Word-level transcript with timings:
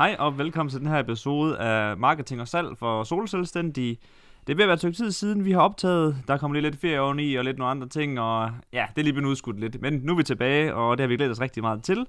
Hej 0.00 0.16
og 0.18 0.38
velkommen 0.38 0.70
til 0.70 0.80
den 0.80 0.88
her 0.88 0.98
episode 0.98 1.58
af 1.58 1.96
Marketing 1.96 2.40
og 2.40 2.48
Salg 2.48 2.78
for 2.78 3.04
Solselvstændige. 3.04 3.98
Det 4.46 4.52
er 4.52 4.56
ved 4.56 4.64
at 4.64 4.68
være 4.68 4.88
et 4.88 4.96
tid 4.96 5.12
siden, 5.12 5.44
vi 5.44 5.52
har 5.52 5.60
optaget. 5.60 6.16
Der 6.28 6.38
kommer 6.38 6.54
lige 6.54 6.70
lidt 6.70 6.80
ferie 6.80 7.00
oveni 7.00 7.34
og 7.34 7.44
lidt 7.44 7.58
nogle 7.58 7.70
andre 7.70 7.88
ting, 7.88 8.20
og 8.20 8.50
ja, 8.72 8.86
det 8.96 8.98
er 8.98 9.04
lige 9.04 9.12
blevet 9.12 9.28
udskudt 9.28 9.60
lidt. 9.60 9.80
Men 9.80 9.92
nu 9.92 10.12
er 10.12 10.16
vi 10.16 10.22
tilbage, 10.22 10.74
og 10.74 10.98
det 10.98 11.02
har 11.02 11.08
vi 11.08 11.16
glædet 11.16 11.32
os 11.32 11.40
rigtig 11.40 11.62
meget 11.62 11.82
til. 11.82 12.06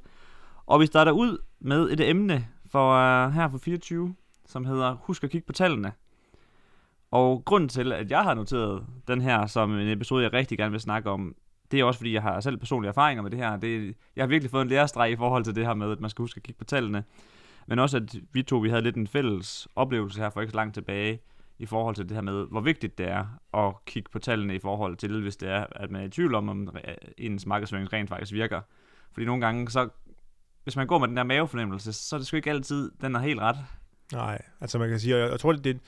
Og 0.65 0.79
vi 0.79 0.85
starter 0.85 1.11
ud 1.11 1.37
med 1.59 1.89
et 1.89 2.09
emne 2.09 2.47
for 2.71 2.93
uh, 3.25 3.33
her 3.33 3.49
for 3.49 3.57
24, 3.57 4.15
som 4.45 4.65
hedder 4.65 4.95
Husk 5.01 5.23
at 5.23 5.29
kigge 5.29 5.47
på 5.47 5.53
tallene. 5.53 5.91
Og 7.11 7.45
grunden 7.45 7.69
til, 7.69 7.91
at 7.91 8.11
jeg 8.11 8.23
har 8.23 8.33
noteret 8.33 8.83
den 9.07 9.21
her 9.21 9.45
som 9.45 9.79
en 9.79 9.87
episode, 9.87 10.23
jeg 10.23 10.33
rigtig 10.33 10.57
gerne 10.57 10.71
vil 10.71 10.81
snakke 10.81 11.09
om, 11.09 11.35
det 11.71 11.79
er 11.79 11.83
også 11.83 11.97
fordi, 11.99 12.13
jeg 12.13 12.21
har 12.21 12.39
selv 12.39 12.57
personlige 12.57 12.89
erfaringer 12.89 13.21
med 13.21 13.31
det 13.31 13.39
her. 13.39 13.57
Det, 13.57 13.95
jeg 14.15 14.23
har 14.23 14.27
virkelig 14.27 14.51
fået 14.51 14.61
en 14.61 14.67
lærestreg 14.67 15.11
i 15.11 15.15
forhold 15.15 15.43
til 15.43 15.55
det 15.55 15.65
her 15.65 15.73
med, 15.73 15.91
at 15.91 15.99
man 15.99 16.09
skal 16.09 16.23
huske 16.23 16.37
at 16.37 16.43
kigge 16.43 16.59
på 16.59 16.65
tallene. 16.65 17.03
Men 17.67 17.79
også, 17.79 17.97
at 17.97 18.15
vi 18.33 18.43
to 18.43 18.57
vi 18.57 18.69
havde 18.69 18.81
lidt 18.81 18.95
en 18.95 19.07
fælles 19.07 19.67
oplevelse 19.75 20.21
her 20.21 20.29
for 20.29 20.41
ikke 20.41 20.51
så 20.51 20.57
langt 20.57 20.73
tilbage, 20.73 21.19
i 21.61 21.65
forhold 21.65 21.95
til 21.95 22.09
det 22.09 22.15
her 22.15 22.21
med, 22.21 22.45
hvor 22.51 22.61
vigtigt 22.61 22.97
det 22.97 23.07
er 23.07 23.25
at 23.53 23.85
kigge 23.85 24.09
på 24.11 24.19
tallene 24.19 24.55
i 24.55 24.59
forhold 24.59 24.97
til, 24.97 25.21
hvis 25.21 25.35
det 25.35 25.49
er, 25.49 25.65
at 25.75 25.91
man 25.91 26.01
er 26.01 26.05
i 26.05 26.09
tvivl 26.09 26.35
om, 26.35 26.49
om 26.49 26.75
ens 27.17 27.45
markedsføring 27.45 27.93
rent 27.93 28.09
faktisk 28.09 28.33
virker. 28.33 28.61
Fordi 29.13 29.25
nogle 29.25 29.45
gange, 29.45 29.69
så, 29.69 29.89
hvis 30.63 30.75
man 30.75 30.87
går 30.87 30.99
med 30.99 31.07
den 31.07 31.17
der 31.17 31.23
mavefornemmelse, 31.23 31.93
så 31.93 32.15
er 32.15 32.17
det 32.17 32.27
sgu 32.27 32.37
ikke 32.37 32.49
altid, 32.49 32.91
den 33.01 33.15
er 33.15 33.19
helt 33.19 33.39
ret. 33.39 33.57
Nej, 34.13 34.41
altså 34.61 34.79
man 34.79 34.89
kan 34.89 34.99
sige, 34.99 35.17
jeg, 35.17 35.31
jeg 35.31 35.39
tror, 35.39 35.51
det 35.51 35.75
er, 35.75 35.79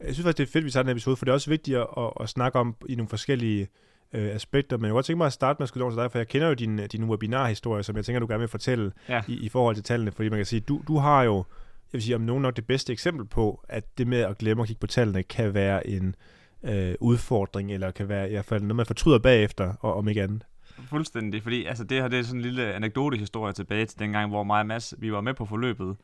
jeg 0.00 0.14
synes 0.14 0.24
faktisk, 0.24 0.38
det 0.38 0.48
er 0.48 0.52
fedt, 0.52 0.62
at 0.62 0.66
vi 0.66 0.70
tager 0.70 0.82
den 0.82 0.92
episode, 0.92 1.16
for 1.16 1.24
det 1.24 1.30
er 1.30 1.34
også 1.34 1.50
vigtigt 1.50 1.78
at, 1.78 1.86
at, 1.96 2.10
at 2.20 2.28
snakke 2.28 2.58
om 2.58 2.76
i 2.88 2.94
nogle 2.94 3.08
forskellige 3.08 3.68
øh, 4.12 4.34
aspekter, 4.34 4.76
men 4.76 4.84
jeg 4.84 4.90
kunne 4.90 4.96
godt 4.96 5.06
tænke 5.06 5.18
mig 5.18 5.26
at 5.26 5.32
starte 5.32 5.56
med 5.58 5.62
at 5.64 5.68
skulle 5.68 5.90
til 5.90 5.96
dig, 5.96 6.10
for 6.12 6.18
jeg 6.18 6.28
kender 6.28 6.48
jo 6.48 6.54
din, 6.54 6.76
din 6.76 7.04
webinarhistorie, 7.04 7.82
som 7.82 7.96
jeg 7.96 8.04
tænker, 8.04 8.20
du 8.20 8.26
gerne 8.26 8.38
vil 8.40 8.48
fortælle 8.48 8.92
Ja. 9.08 9.22
i, 9.28 9.34
i 9.34 9.48
forhold 9.48 9.74
til 9.74 9.84
tallene, 9.84 10.12
fordi 10.12 10.28
man 10.28 10.38
kan 10.38 10.46
sige, 10.46 10.60
du, 10.60 10.80
du 10.88 10.96
har 10.96 11.22
jo, 11.22 11.36
jeg 11.36 11.92
vil 11.92 12.02
sige, 12.02 12.14
om 12.14 12.20
nogen 12.20 12.42
nok 12.42 12.56
det 12.56 12.66
bedste 12.66 12.92
eksempel 12.92 13.26
på, 13.26 13.64
at 13.68 13.98
det 13.98 14.06
med 14.06 14.18
at 14.20 14.38
glemme 14.38 14.62
at 14.62 14.66
kigge 14.66 14.80
på 14.80 14.86
tallene, 14.86 15.22
kan 15.22 15.54
være 15.54 15.86
en 15.86 16.14
øh, 16.62 16.94
udfordring, 17.00 17.72
eller 17.72 17.90
kan 17.90 18.08
være 18.08 18.28
i 18.28 18.32
hvert 18.32 18.44
fald 18.44 18.62
noget, 18.62 18.76
man 18.76 18.86
fortryder 18.86 19.18
bagefter, 19.18 19.74
og 19.80 19.94
om 19.94 20.08
ikke 20.08 20.22
andet. 20.22 20.42
Fuldstændig, 20.88 21.42
fordi 21.42 21.64
altså, 21.64 21.84
det 21.84 22.00
her 22.02 22.08
det 22.08 22.18
er 22.18 22.22
sådan 22.22 22.38
en 22.40 22.42
lille 22.42 22.74
anekdotehistorie 22.74 23.52
tilbage 23.52 23.86
til 23.86 23.98
dengang, 23.98 24.30
hvor 24.30 24.42
mig 24.42 24.60
og 24.60 24.66
Mads, 24.66 24.94
vi 24.98 25.12
var 25.12 25.20
med 25.20 25.34
på 25.34 25.44
forløbet, 25.46 25.96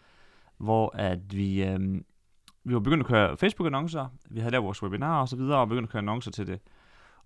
hvor 0.59 0.97
at 0.97 1.19
vi, 1.31 1.65
øhm, 1.65 2.05
vi 2.65 2.75
var 2.75 2.81
begyndt 2.81 3.01
at 3.01 3.07
køre 3.07 3.37
Facebook-annoncer, 3.37 4.07
vi 4.31 4.41
havde 4.41 4.53
lavet 4.53 4.65
vores 4.65 4.83
webinar 4.83 5.21
og 5.21 5.29
så 5.29 5.37
videre, 5.37 5.59
og 5.59 5.69
begyndte 5.69 5.87
at 5.89 5.93
køre 5.93 6.01
annoncer 6.01 6.31
til 6.31 6.47
det. 6.47 6.61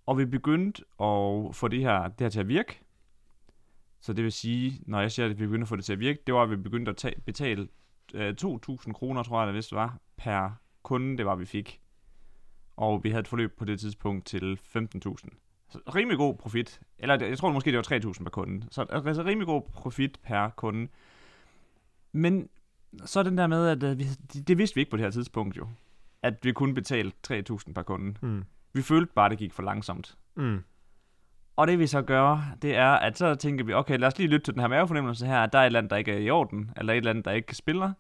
Og 0.06 0.18
vi 0.18 0.24
begyndte 0.24 0.82
at 0.82 1.54
få 1.54 1.68
det 1.68 1.80
her, 1.80 2.08
det 2.08 2.20
her 2.20 2.28
til 2.28 2.40
at 2.40 2.48
virke. 2.48 2.80
Så 4.00 4.12
det 4.12 4.24
vil 4.24 4.32
sige, 4.32 4.80
når 4.86 5.00
jeg 5.00 5.12
siger, 5.12 5.26
at 5.26 5.38
vi 5.38 5.46
begyndte 5.46 5.64
at 5.64 5.68
få 5.68 5.76
det 5.76 5.84
til 5.84 5.92
at 5.92 6.00
virke, 6.00 6.22
det 6.26 6.34
var, 6.34 6.42
at 6.42 6.50
vi 6.50 6.56
begyndte 6.56 6.90
at 6.90 6.96
tage, 6.96 7.20
betale 7.20 7.68
øh, 8.14 8.34
2.000 8.44 8.92
kroner, 8.92 9.22
tror 9.22 9.40
jeg, 9.40 9.46
det 9.46 9.54
vist 9.54 9.72
var, 9.72 9.98
per 10.16 10.50
kunde, 10.82 11.18
det 11.18 11.26
var, 11.26 11.34
vi 11.34 11.44
fik. 11.44 11.80
Og 12.76 13.04
vi 13.04 13.10
havde 13.10 13.20
et 13.20 13.28
forløb 13.28 13.58
på 13.58 13.64
det 13.64 13.80
tidspunkt 13.80 14.26
til 14.26 14.58
15.000. 14.76 15.28
Så 15.68 15.78
rimelig 15.94 16.18
god 16.18 16.34
profit. 16.34 16.80
Eller 16.98 17.26
jeg 17.26 17.38
tror 17.38 17.52
måske, 17.52 17.70
det 17.70 17.76
var 17.76 18.12
3.000 18.12 18.22
per 18.22 18.30
kunde. 18.30 18.66
Så 18.70 18.82
altså 18.82 19.22
rimelig 19.22 19.46
god 19.46 19.62
profit 19.62 20.18
per 20.22 20.48
kunde. 20.48 20.88
Men 22.12 22.48
så 23.04 23.18
er 23.18 23.22
den 23.24 23.38
der 23.38 23.46
med, 23.46 23.68
at 23.68 23.82
øh, 23.82 23.98
vi, 23.98 24.04
det, 24.32 24.48
det 24.48 24.58
vidste 24.58 24.74
vi 24.74 24.80
ikke 24.80 24.90
på 24.90 24.96
det 24.96 25.04
her 25.04 25.10
tidspunkt 25.10 25.56
jo. 25.56 25.68
At 26.22 26.34
vi 26.42 26.52
kunne 26.52 26.74
betale 26.74 27.12
3.000 27.28 27.72
per 27.72 27.82
kunde. 27.82 28.14
Mm. 28.22 28.44
Vi 28.72 28.82
følte 28.82 29.12
bare, 29.14 29.28
det 29.28 29.38
gik 29.38 29.52
for 29.52 29.62
langsomt. 29.62 30.16
Mm. 30.34 30.64
Og 31.56 31.66
det 31.66 31.78
vi 31.78 31.86
så 31.86 32.02
gør, 32.02 32.54
det 32.62 32.76
er, 32.76 32.90
at 32.90 33.18
så 33.18 33.34
tænker 33.34 33.64
vi, 33.64 33.72
okay, 33.72 33.98
lad 33.98 34.08
os 34.08 34.18
lige 34.18 34.28
lytte 34.28 34.44
til 34.44 34.54
den 34.54 34.60
her 34.60 34.68
mavefornemmelse 34.68 35.26
her, 35.26 35.40
at 35.40 35.52
der 35.52 35.58
er 35.58 35.62
et 35.62 35.66
eller 35.66 35.78
andet, 35.78 35.90
der 35.90 35.96
ikke 35.96 36.12
er 36.12 36.18
i 36.18 36.30
orden, 36.30 36.70
eller 36.76 36.92
et 36.92 36.96
eller 36.96 37.10
andet, 37.10 37.24
der 37.24 37.32
ikke 37.32 37.56
spiller. 37.56 37.92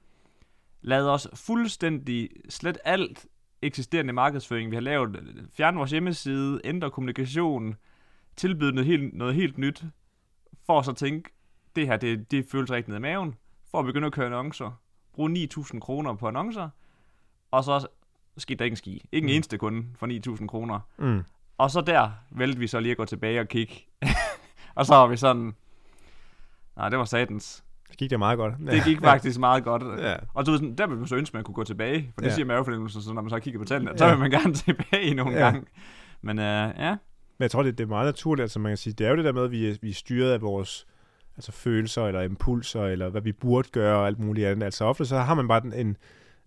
Lad 0.82 1.08
os 1.08 1.28
fuldstændig 1.34 2.30
slet 2.48 2.78
alt 2.84 3.26
eksisterende 3.62 4.12
markedsføring, 4.12 4.70
vi 4.70 4.76
har 4.76 4.80
lavet, 4.80 5.48
fjerne 5.52 5.76
vores 5.76 5.90
hjemmeside, 5.90 6.60
ændre 6.64 6.90
kommunikation, 6.90 7.76
tilbyde 8.36 8.72
noget 8.72 8.86
helt, 8.86 9.14
noget 9.14 9.34
helt 9.34 9.58
nyt, 9.58 9.84
for 10.66 10.82
så 10.82 10.90
at 10.90 10.96
tænke, 10.96 11.30
det 11.76 11.86
her, 11.86 11.96
det, 11.96 12.30
det 12.30 12.46
føles 12.50 12.70
rigtig 12.70 12.88
ned 12.88 12.96
i 12.98 13.00
maven, 13.00 13.34
for 13.70 13.78
at 13.78 13.84
begynde 13.84 14.06
at 14.06 14.12
køre 14.12 14.26
annoncer, 14.26 14.80
bruge 15.12 15.48
9.000 15.56 15.78
kroner 15.78 16.14
på 16.14 16.28
annoncer, 16.28 16.68
og 17.50 17.64
så 17.64 17.86
skete 18.38 18.58
der 18.58 18.64
ikke 18.64 18.72
en 18.72 18.76
ski. 18.76 19.08
Ikke 19.12 19.24
en 19.24 19.30
Mm. 19.30 19.34
eneste 19.36 19.58
kunde 19.58 19.84
for 19.98 20.06
9.000 20.36 20.46
kroner. 20.46 20.80
Mm. 20.98 21.22
Og 21.58 21.70
så 21.70 21.80
der 21.80 22.10
valgte 22.30 22.58
vi 22.58 22.66
så 22.66 22.80
lige 22.80 22.90
at 22.90 22.96
gå 22.96 23.04
tilbage 23.04 23.40
og 23.40 23.48
kigge. 23.48 23.74
og 24.76 24.86
så 24.86 24.94
var 24.94 25.06
vi 25.06 25.16
sådan, 25.16 25.52
nej, 26.76 26.88
det 26.88 26.98
var 26.98 27.04
satans. 27.04 27.64
Det 27.90 27.96
gik 27.98 28.10
da 28.10 28.16
meget 28.16 28.38
godt. 28.38 28.54
Det 28.66 28.84
gik 28.84 29.00
faktisk 29.00 29.40
meget 29.40 29.64
godt. 29.64 30.00
Ja. 30.02 30.16
Og 30.34 30.46
du 30.46 30.50
ved, 30.50 30.58
sådan, 30.58 30.74
der 30.74 30.86
vil 30.86 30.96
man 30.98 31.06
så 31.06 31.16
ønske, 31.16 31.30
at 31.30 31.34
man 31.34 31.44
kunne 31.44 31.54
gå 31.54 31.64
tilbage. 31.64 32.10
For 32.14 32.20
det 32.20 32.28
Ja. 32.28 32.34
siger 32.34 32.46
mavefornemmelsen, 32.46 33.02
så 33.02 33.12
når 33.12 33.22
man 33.22 33.30
så 33.30 33.38
kigger 33.40 33.60
på 33.60 33.64
tallene, 33.64 33.98
så 33.98 34.04
Ja. 34.04 34.10
vil 34.10 34.18
man 34.20 34.30
gerne 34.30 34.54
tilbage 34.66 35.14
nogle 35.14 35.32
Ja. 35.32 35.38
gange. 35.38 35.62
Men 36.22 36.38
uh, 36.38 36.44
ja, 36.44 36.90
Men 37.38 37.42
jeg 37.44 37.50
tror, 37.50 37.62
det, 37.62 37.78
det 37.78 37.84
er 37.84 37.88
meget 37.88 38.06
naturligt, 38.06 38.42
altså 38.42 38.58
man 38.58 38.70
kan 38.70 38.76
sige, 38.76 38.92
det 38.92 39.06
er 39.06 39.10
jo 39.10 39.16
det 39.16 39.24
der 39.24 39.32
med, 39.32 39.44
at 39.44 39.50
vi, 39.50 39.78
vi 39.82 39.90
er 39.90 39.94
styret 39.94 40.32
af 40.32 40.40
vores 40.42 40.86
altså 41.36 41.52
følelser, 41.52 42.06
eller 42.06 42.20
impulser, 42.20 42.84
eller 42.84 43.08
hvad 43.08 43.20
vi 43.20 43.32
burde 43.32 43.68
gøre, 43.72 43.98
og 43.98 44.06
alt 44.06 44.18
muligt 44.18 44.46
andet. 44.46 44.64
Altså 44.64 44.84
ofte 44.84 45.06
så 45.06 45.18
har 45.18 45.34
man 45.34 45.48
bare 45.48 45.60
den- 45.60 45.72
en, 45.72 45.96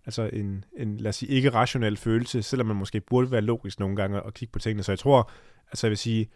altså 0.06 0.30
en, 0.32 0.64
en 0.76 0.96
lad 0.96 1.08
os 1.08 1.16
sige, 1.16 1.32
ikke 1.32 1.50
rationel 1.50 1.96
følelse, 1.96 2.42
selvom 2.42 2.66
man 2.66 2.76
måske 2.76 3.00
burde 3.00 3.30
være 3.30 3.40
logisk 3.40 3.80
nogle 3.80 3.96
gange 3.96 4.22
og 4.22 4.34
kigge 4.34 4.52
på 4.52 4.58
tingene. 4.58 4.82
Så 4.82 4.92
jeg 4.92 4.98
tror, 4.98 5.30
altså 5.70 5.86
jeg 5.86 5.90
vil 5.90 5.98
sige, 5.98 6.28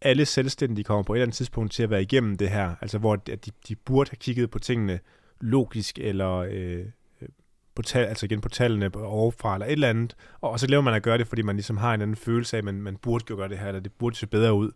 alle 0.00 0.26
selvstændige 0.26 0.84
kommer 0.84 1.02
på 1.02 1.12
et 1.14 1.16
eller 1.16 1.24
andet 1.24 1.36
tidspunkt 1.36 1.72
til 1.72 1.82
at 1.82 1.90
være 1.90 2.02
igennem 2.02 2.36
det 2.36 2.50
her, 2.50 2.74
altså 2.80 2.98
hvor 2.98 3.16
de, 3.16 3.36
de 3.68 3.76
burde 3.76 4.10
have 4.10 4.16
kigget 4.16 4.50
på 4.50 4.58
tingene 4.58 5.00
logisk, 5.40 5.98
eller 5.98 6.32
øh, 6.36 6.84
øh, 7.22 7.28
på 7.74 7.82
tal, 7.82 8.04
altså 8.04 8.26
igen 8.26 8.40
på 8.40 8.48
tallene 8.48 8.90
overfra, 8.94 9.54
eller 9.54 9.66
et 9.66 9.72
eller 9.72 9.90
andet, 9.90 10.16
og, 10.40 10.50
og 10.50 10.60
så 10.60 10.66
laver 10.66 10.82
man 10.82 10.94
at 10.94 11.02
gøre 11.02 11.18
det, 11.18 11.26
fordi 11.26 11.42
man 11.42 11.56
ligesom 11.56 11.76
har 11.76 11.94
en 11.94 12.02
anden 12.02 12.16
følelse 12.16 12.56
af, 12.56 12.58
at 12.58 12.64
man, 12.64 12.82
man 12.82 12.96
burde 12.96 13.24
jo 13.30 13.36
gøre 13.36 13.48
det 13.48 13.58
her, 13.58 13.68
eller 13.68 13.80
det 13.80 13.92
burde 13.92 14.16
se 14.16 14.26
bedre 14.26 14.54
ud. 14.54 14.70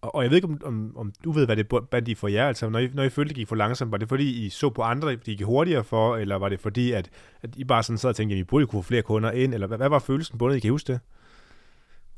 Og, 0.00 0.14
og 0.14 0.22
jeg 0.22 0.30
ved 0.30 0.36
ikke, 0.36 0.48
om, 0.48 0.60
om, 0.64 0.96
om 0.96 1.12
du 1.24 1.32
ved, 1.32 1.46
hvad 1.46 1.56
det 1.56 1.68
bandt 1.90 2.08
i 2.08 2.14
for 2.14 2.28
jer, 2.28 2.48
altså 2.48 2.68
når 2.68 2.78
I, 2.78 2.90
når 2.94 3.02
I 3.02 3.08
følte, 3.08 3.28
det 3.28 3.36
gik 3.36 3.48
for 3.48 3.56
langsomt, 3.56 3.92
var 3.92 3.98
det 3.98 4.08
fordi, 4.08 4.46
I 4.46 4.48
så 4.48 4.70
på 4.70 4.82
andre, 4.82 5.10
de 5.10 5.16
gik 5.16 5.42
hurtigere 5.42 5.84
for, 5.84 6.16
eller 6.16 6.36
var 6.36 6.48
det 6.48 6.60
fordi, 6.60 6.92
at, 6.92 7.10
at 7.42 7.56
I 7.56 7.64
bare 7.64 7.82
sådan 7.82 7.98
sad 7.98 8.10
og 8.10 8.16
tænkte, 8.16 8.34
at 8.34 8.40
I 8.40 8.44
burde 8.44 8.66
kunne 8.66 8.82
få 8.82 8.86
flere 8.86 9.02
kunder 9.02 9.30
ind, 9.30 9.54
eller 9.54 9.66
hvad, 9.66 9.78
hvad 9.78 9.88
var 9.88 9.98
følelsen 9.98 10.38
bundet? 10.38 10.56
I 10.56 10.60
kan 10.60 10.70
huske 10.70 10.92
det? 10.92 11.00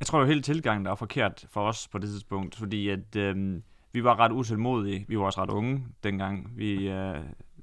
jeg 0.01 0.07
tror 0.07 0.21
jo 0.21 0.27
hele 0.27 0.43
tilgangen, 0.43 0.85
der 0.85 0.91
var 0.91 0.97
forkert 0.97 1.47
for 1.51 1.69
os 1.69 1.89
på 1.89 1.99
det 1.99 2.09
tidspunkt. 2.09 2.57
Fordi 2.57 2.89
at 2.89 3.17
øh, 3.17 3.61
vi 3.93 4.05
var 4.05 4.19
ret 4.19 4.33
uselmodige. 4.33 5.05
Vi 5.09 5.19
var 5.19 5.25
også 5.25 5.43
ret 5.43 5.51
unge 5.51 5.87
dengang. 6.05 6.53
Vi, 6.57 6.89
øh, 6.89 7.17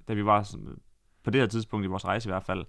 da 0.07 0.13
vi 0.13 0.25
var 0.25 0.55
på 1.23 1.29
det 1.29 1.41
her 1.41 1.47
tidspunkt 1.47 1.85
i 1.85 1.89
vores 1.89 2.05
rejse 2.05 2.29
i 2.29 2.31
hvert 2.31 2.43
fald. 2.43 2.65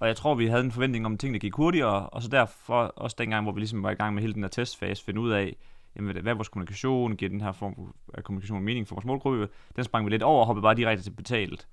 Og 0.00 0.08
jeg 0.08 0.16
tror, 0.16 0.34
vi 0.34 0.46
havde 0.46 0.64
en 0.64 0.72
forventning 0.72 1.06
om, 1.06 1.12
at 1.12 1.18
tingene 1.18 1.38
gik 1.38 1.54
hurtigere, 1.54 2.08
og 2.08 2.22
så 2.22 2.28
derfor 2.28 2.82
også 2.82 3.16
dengang, 3.18 3.44
hvor 3.44 3.52
vi 3.52 3.60
ligesom 3.60 3.82
var 3.82 3.90
i 3.90 3.94
gang 3.94 4.14
med 4.14 4.22
hele 4.22 4.34
den 4.34 4.42
her 4.42 4.48
testfase, 4.48 5.04
finde 5.04 5.20
ud 5.20 5.30
af, 5.30 5.56
jamen, 5.98 6.16
hvad 6.22 6.32
er 6.32 6.36
vores 6.36 6.48
kommunikation, 6.48 7.16
giver 7.16 7.28
den 7.28 7.40
her 7.40 7.52
form 7.52 7.94
af 8.14 8.24
kommunikation 8.24 8.62
mening 8.62 8.88
for 8.88 8.94
vores 8.94 9.04
målgruppe, 9.04 9.48
den 9.76 9.84
sprang 9.84 10.06
vi 10.06 10.10
lidt 10.10 10.22
over 10.22 10.40
og 10.40 10.46
hoppede 10.46 10.62
bare 10.62 10.74
direkte 10.74 11.04
til 11.04 11.10
betalt. 11.10 11.68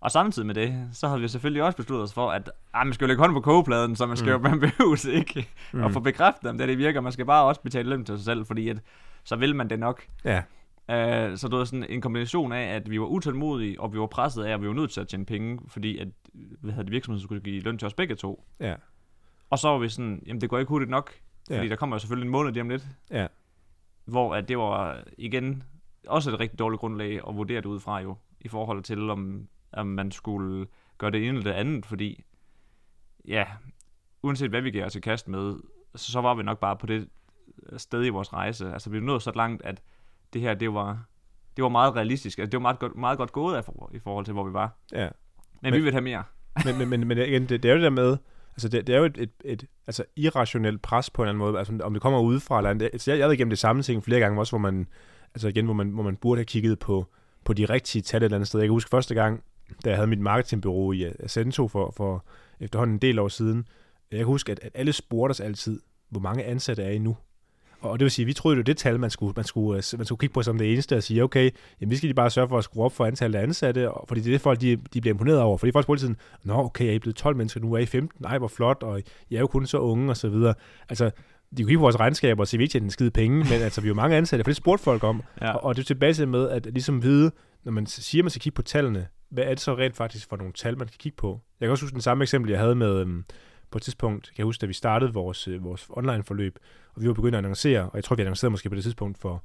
Og 0.00 0.10
samtidig 0.10 0.46
med 0.46 0.54
det, 0.54 0.88
så 0.92 1.08
havde 1.08 1.20
vi 1.20 1.28
selvfølgelig 1.28 1.62
også 1.62 1.76
besluttet 1.76 2.02
os 2.04 2.14
for, 2.14 2.30
at 2.30 2.50
ah, 2.74 2.86
man 2.86 2.94
skal 2.94 3.04
jo 3.04 3.08
lægge 3.08 3.20
hånden 3.20 3.34
på 3.36 3.40
kogepladen, 3.40 3.96
så 3.96 4.06
man 4.06 4.16
skal 4.16 4.36
Mm. 4.38 4.44
jo, 4.44 4.48
man 4.50 4.60
behøves 4.60 5.04
ikke 5.04 5.48
mm. 5.72 5.84
At 5.84 5.92
få 5.92 6.00
bekræftet, 6.00 6.50
om 6.50 6.58
det, 6.58 6.68
det 6.68 6.78
virker. 6.78 7.00
Man 7.00 7.12
skal 7.12 7.24
bare 7.26 7.44
også 7.44 7.60
betale 7.60 7.88
løn 7.88 8.04
til 8.04 8.16
sig 8.16 8.24
selv, 8.24 8.46
fordi 8.46 8.68
at, 8.68 8.80
så 9.24 9.36
vil 9.36 9.56
man 9.56 9.70
det 9.70 9.78
nok. 9.78 10.02
Ja, 10.24 10.42
Uh, 10.88 10.94
så 11.36 11.48
det 11.50 11.58
var 11.58 11.64
sådan 11.64 11.86
en 11.88 12.00
kombination 12.00 12.52
af, 12.52 12.62
at 12.74 12.90
vi 12.90 13.00
var 13.00 13.06
utålmodige, 13.06 13.80
og 13.80 13.92
vi 13.92 13.98
var 13.98 14.06
presset 14.06 14.44
af, 14.44 14.52
at 14.54 14.62
vi 14.62 14.68
var 14.68 14.74
nødt 14.74 14.90
til 14.90 15.00
at 15.00 15.08
tjene 15.08 15.24
penge, 15.24 15.58
fordi 15.68 15.98
at, 15.98 16.08
hvad 16.60 16.70
hedder 16.72 16.82
det, 16.82 16.92
virksomheden 16.92 17.22
skulle 17.22 17.40
give 17.40 17.60
løn 17.60 17.78
til 17.78 17.86
os 17.86 17.94
begge 17.94 18.14
to. 18.14 18.44
ja, 18.60 18.74
Og 19.50 19.58
så 19.58 19.68
var 19.68 19.78
vi 19.78 19.88
sådan, 19.88 20.22
jamen 20.26 20.40
det 20.40 20.50
går 20.50 20.58
ikke 20.58 20.68
hurtigt 20.68 20.90
nok, 20.90 21.12
fordi 21.46 21.62
Ja. 21.62 21.68
der 21.68 21.76
kommer 21.76 21.96
jo 21.96 22.00
selvfølgelig 22.00 22.26
en 22.26 22.32
måned 22.32 22.52
lige 22.52 22.60
om 22.60 22.68
lidt. 22.68 22.86
Ja. 23.10 23.26
Hvor 24.04 24.34
at 24.34 24.48
det 24.48 24.58
var 24.58 25.02
igen 25.18 25.62
også 26.08 26.30
et 26.30 26.40
rigtig 26.40 26.58
dårligt 26.58 26.80
grundlag 26.80 27.20
at 27.28 27.36
vurdere 27.36 27.56
det 27.56 27.66
ud 27.66 27.80
fra 27.80 27.98
jo, 28.00 28.16
i 28.40 28.48
forhold 28.48 28.82
til 28.82 29.10
om, 29.10 29.48
om 29.72 29.86
man 29.86 30.10
skulle 30.10 30.66
gøre 30.98 31.10
det 31.10 31.28
ene 31.28 31.38
eller 31.38 31.52
det 31.52 31.58
andet, 31.58 31.86
fordi 31.86 32.24
ja, 33.28 33.44
uanset 34.22 34.50
hvad 34.50 34.60
vi 34.62 34.70
gav 34.70 34.84
os 34.86 34.96
i 34.96 35.00
kast 35.00 35.28
med, 35.28 35.56
så, 35.94 36.12
så 36.12 36.20
var 36.20 36.34
vi 36.34 36.42
nok 36.42 36.60
bare 36.60 36.76
på 36.76 36.86
det 36.86 37.08
sted 37.76 38.04
i 38.04 38.08
vores 38.08 38.32
rejse. 38.32 38.72
Altså 38.72 38.90
vi 38.90 39.00
nåede 39.00 39.20
så 39.20 39.32
langt, 39.34 39.62
at 39.62 39.82
det 40.32 40.40
her, 40.40 40.54
det 40.54 40.74
var, 40.74 41.04
det 41.56 41.62
var 41.62 41.68
meget 41.68 41.96
realistisk. 41.96 42.38
Altså, 42.38 42.50
det 42.50 42.56
var 42.58 42.62
meget 42.62 42.78
godt, 42.78 42.96
meget 42.96 43.18
godt 43.18 43.32
gået 43.32 43.56
af 43.56 43.64
for, 43.64 43.90
i 43.94 43.98
forhold 43.98 44.24
til, 44.24 44.32
hvor 44.34 44.44
vi 44.44 44.52
var. 44.52 44.70
ja. 44.92 45.08
Men, 45.62 45.70
Men- 45.72 45.74
vi 45.74 45.80
vil 45.84 45.92
have 45.92 46.02
mere. 46.02 46.24
men, 46.64 46.78
men, 46.78 46.88
men, 46.88 47.08
men 47.08 47.18
igen, 47.18 47.42
det, 47.48 47.62
det 47.62 47.68
er 47.68 47.72
jo 47.72 47.76
det 47.76 47.84
der 47.84 47.90
med, 47.90 48.16
altså 48.56 48.68
det, 48.68 48.86
det 48.86 48.94
er 48.94 48.98
jo 48.98 49.04
et, 49.04 49.18
et, 49.18 49.30
et 49.44 49.64
altså 49.86 50.04
irrationelt 50.16 50.82
pres 50.82 51.10
på 51.10 51.22
en 51.22 51.28
eller 51.28 51.30
anden 51.30 51.38
måde, 51.38 51.58
altså 51.58 51.78
om 51.82 51.92
det 51.92 52.02
kommer 52.02 52.20
udefra 52.20 52.58
eller 52.58 52.70
andet. 52.70 52.90
Altså, 52.92 53.10
jeg, 53.10 53.18
jeg 53.18 53.24
har 53.24 53.28
været 53.28 53.36
igennem 53.36 53.50
det 53.50 53.58
samme 53.58 53.82
ting 53.82 54.04
flere 54.04 54.20
gange 54.20 54.40
også, 54.40 54.50
hvor 54.50 54.58
man, 54.58 54.86
altså 55.34 55.48
igen, 55.48 55.64
hvor 55.64 55.74
man, 55.74 55.90
hvor 55.90 56.02
man 56.02 56.16
burde 56.16 56.38
have 56.38 56.44
kigget 56.44 56.78
på, 56.78 57.06
på 57.44 57.52
de 57.52 57.64
rigtige 57.64 58.02
tal 58.02 58.22
et 58.22 58.24
eller 58.24 58.36
andet 58.36 58.48
sted. 58.48 58.60
Jeg 58.60 58.66
kan 58.66 58.72
huske 58.72 58.90
første 58.90 59.14
gang, 59.14 59.42
da 59.84 59.90
jeg 59.90 59.96
havde 59.96 60.06
mit 60.06 60.20
marketingbureau 60.20 60.92
i 60.92 61.04
øh, 61.04 61.12
Ascento 61.18 61.68
for, 61.68 61.92
for 61.96 62.24
efterhånden 62.60 62.94
en 62.94 63.02
del 63.02 63.18
år 63.18 63.28
siden, 63.28 63.66
jeg 64.10 64.18
kan 64.18 64.26
huske, 64.26 64.52
at, 64.52 64.60
at 64.62 64.72
alle 64.74 64.92
spurgte 64.92 65.30
os 65.30 65.40
altid, 65.40 65.80
hvor 66.10 66.20
mange 66.20 66.44
ansatte 66.44 66.82
er 66.82 66.90
I 66.90 66.98
nu? 66.98 67.16
Og 67.84 67.98
det 67.98 68.04
vil 68.04 68.10
sige, 68.10 68.26
vi 68.26 68.32
troede 68.32 68.56
jo, 68.56 68.62
det 68.62 68.76
tal, 68.76 69.00
man 69.00 69.10
skulle, 69.10 69.32
man 69.36 69.44
skulle, 69.44 69.76
øh, 69.76 69.98
man 69.98 70.06
skulle 70.06 70.18
kigge 70.18 70.32
på 70.32 70.42
som 70.42 70.58
det 70.58 70.72
eneste, 70.72 70.96
og 70.96 71.02
sige, 71.02 71.22
okay, 71.22 71.50
jamen, 71.80 71.90
vi 71.90 71.96
skal 71.96 72.06
lige 72.06 72.14
bare 72.14 72.30
sørge 72.30 72.48
for 72.48 72.58
at 72.58 72.64
skrue 72.64 72.84
op 72.84 72.92
for 72.92 73.06
antallet 73.06 73.38
af 73.38 73.42
ansatte, 73.42 73.90
og, 73.90 74.04
fordi 74.08 74.20
det 74.20 74.28
er 74.28 74.34
det, 74.34 74.40
folk 74.40 74.60
de, 74.60 74.76
de 74.76 75.00
bliver 75.00 75.14
imponeret 75.14 75.40
over. 75.40 75.58
Fordi 75.58 75.72
folk 75.72 75.84
spurgte 75.84 76.00
sådan, 76.00 76.16
nå 76.44 76.54
okay, 76.54 76.86
er 76.86 76.92
I 76.92 76.98
blevet 76.98 77.16
12 77.16 77.36
mennesker, 77.36 77.60
nu 77.60 77.72
er 77.72 77.78
I 77.78 77.86
15, 77.86 78.22
nej 78.22 78.38
hvor 78.38 78.48
flot, 78.48 78.82
og 78.82 79.02
I 79.30 79.34
er 79.34 79.40
jo 79.40 79.46
kun 79.46 79.66
så 79.66 79.78
unge, 79.78 80.10
og 80.10 80.16
så 80.16 80.28
videre. 80.28 80.54
Altså, 80.88 81.04
de 81.56 81.62
kunne 81.62 81.68
kigge 81.68 81.78
på 81.78 81.82
vores 81.82 82.00
regnskaber 82.00 82.40
og 82.40 82.48
se, 82.48 82.56
at 82.56 82.58
vi 82.58 82.64
ikke 82.64 82.78
en 82.78 82.90
skide 82.90 83.10
penge, 83.10 83.38
men 83.38 83.52
altså, 83.52 83.80
vi 83.80 83.86
er 83.86 83.88
jo 83.88 83.94
mange 83.94 84.16
ansatte, 84.16 84.44
for 84.44 84.50
det 84.50 84.56
spurgte 84.56 84.84
folk 84.84 85.04
om. 85.04 85.22
Ja. 85.40 85.52
Og, 85.52 85.64
og, 85.64 85.76
det 85.76 85.82
er 85.82 85.86
tilbage 85.86 86.14
til 86.14 86.28
med, 86.28 86.48
at 86.48 86.66
ligesom 86.66 87.02
vide, 87.02 87.30
når 87.64 87.72
man 87.72 87.86
siger, 87.86 88.22
at 88.22 88.24
man 88.24 88.30
skal 88.30 88.40
kigge 88.40 88.54
på 88.54 88.62
tallene, 88.62 89.06
hvad 89.30 89.44
er 89.44 89.48
det 89.48 89.60
så 89.60 89.76
rent 89.76 89.96
faktisk 89.96 90.28
for 90.28 90.36
nogle 90.36 90.52
tal, 90.52 90.78
man 90.78 90.86
kan 90.86 90.96
kigge 90.98 91.16
på? 91.16 91.40
Jeg 91.60 91.66
kan 91.66 91.70
også 91.70 91.84
huske 91.84 91.94
den 91.94 92.02
samme 92.02 92.22
eksempel, 92.22 92.50
jeg 92.50 92.60
havde 92.60 92.74
med, 92.74 93.00
øhm, 93.00 93.24
på 93.74 93.78
et 93.78 93.82
tidspunkt, 93.82 94.26
kan 94.26 94.38
jeg 94.38 94.44
huske, 94.44 94.60
da 94.60 94.66
vi 94.66 94.72
startede 94.72 95.12
vores, 95.12 95.48
øh, 95.48 95.64
vores 95.64 95.86
online-forløb, 95.90 96.58
og 96.94 97.02
vi 97.02 97.08
var 97.08 97.14
begyndt 97.14 97.34
at 97.34 97.38
annoncere, 97.38 97.82
og 97.82 97.94
jeg 97.94 98.04
tror, 98.04 98.16
vi 98.16 98.22
annoncerede 98.22 98.50
måske 98.50 98.68
på 98.68 98.74
det 98.74 98.82
tidspunkt 98.82 99.18
for 99.18 99.42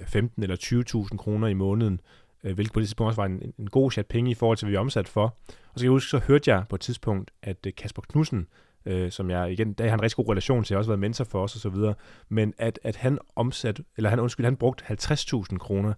øh, 0.00 0.06
15 0.06 0.42
eller 0.42 0.56
20.000 1.10 1.16
kroner 1.16 1.48
i 1.48 1.54
måneden, 1.54 2.00
øh, 2.44 2.54
hvilket 2.54 2.72
på 2.72 2.80
det 2.80 2.86
tidspunkt 2.88 3.08
også 3.08 3.20
var 3.20 3.26
en, 3.26 3.52
en 3.58 3.70
god 3.70 3.90
chat 3.90 4.06
penge 4.06 4.30
i 4.30 4.34
forhold 4.34 4.58
til, 4.58 4.66
hvad 4.66 4.70
vi 4.70 4.76
er 4.76 4.80
omsat 4.80 5.08
for. 5.08 5.24
Og 5.48 5.74
så 5.74 5.74
kan 5.74 5.84
jeg 5.84 5.90
huske, 5.90 6.10
så 6.10 6.18
hørte 6.18 6.50
jeg 6.50 6.64
på 6.68 6.74
et 6.74 6.80
tidspunkt, 6.80 7.30
at 7.42 7.66
Kasper 7.76 8.02
Knudsen, 8.02 8.46
øh, 8.86 9.10
som 9.10 9.30
jeg 9.30 9.52
igen, 9.52 9.72
der 9.72 9.88
har 9.88 9.94
en 9.94 10.02
rigtig 10.02 10.16
god 10.16 10.28
relation 10.28 10.64
til, 10.64 10.74
jeg 10.74 10.76
har 10.76 10.80
også 10.80 10.90
været 10.90 11.00
mentor 11.00 11.24
for 11.24 11.42
os 11.42 11.54
og 11.54 11.60
så 11.60 11.68
videre, 11.68 11.94
men 12.28 12.54
at, 12.58 12.78
at 12.82 12.96
han 12.96 13.18
omsat, 13.36 13.80
eller 13.96 14.10
han, 14.10 14.20
undskyld, 14.20 14.46
han 14.46 14.56
brugte 14.56 14.84
50.000 14.84 15.58
kroner 15.58 15.92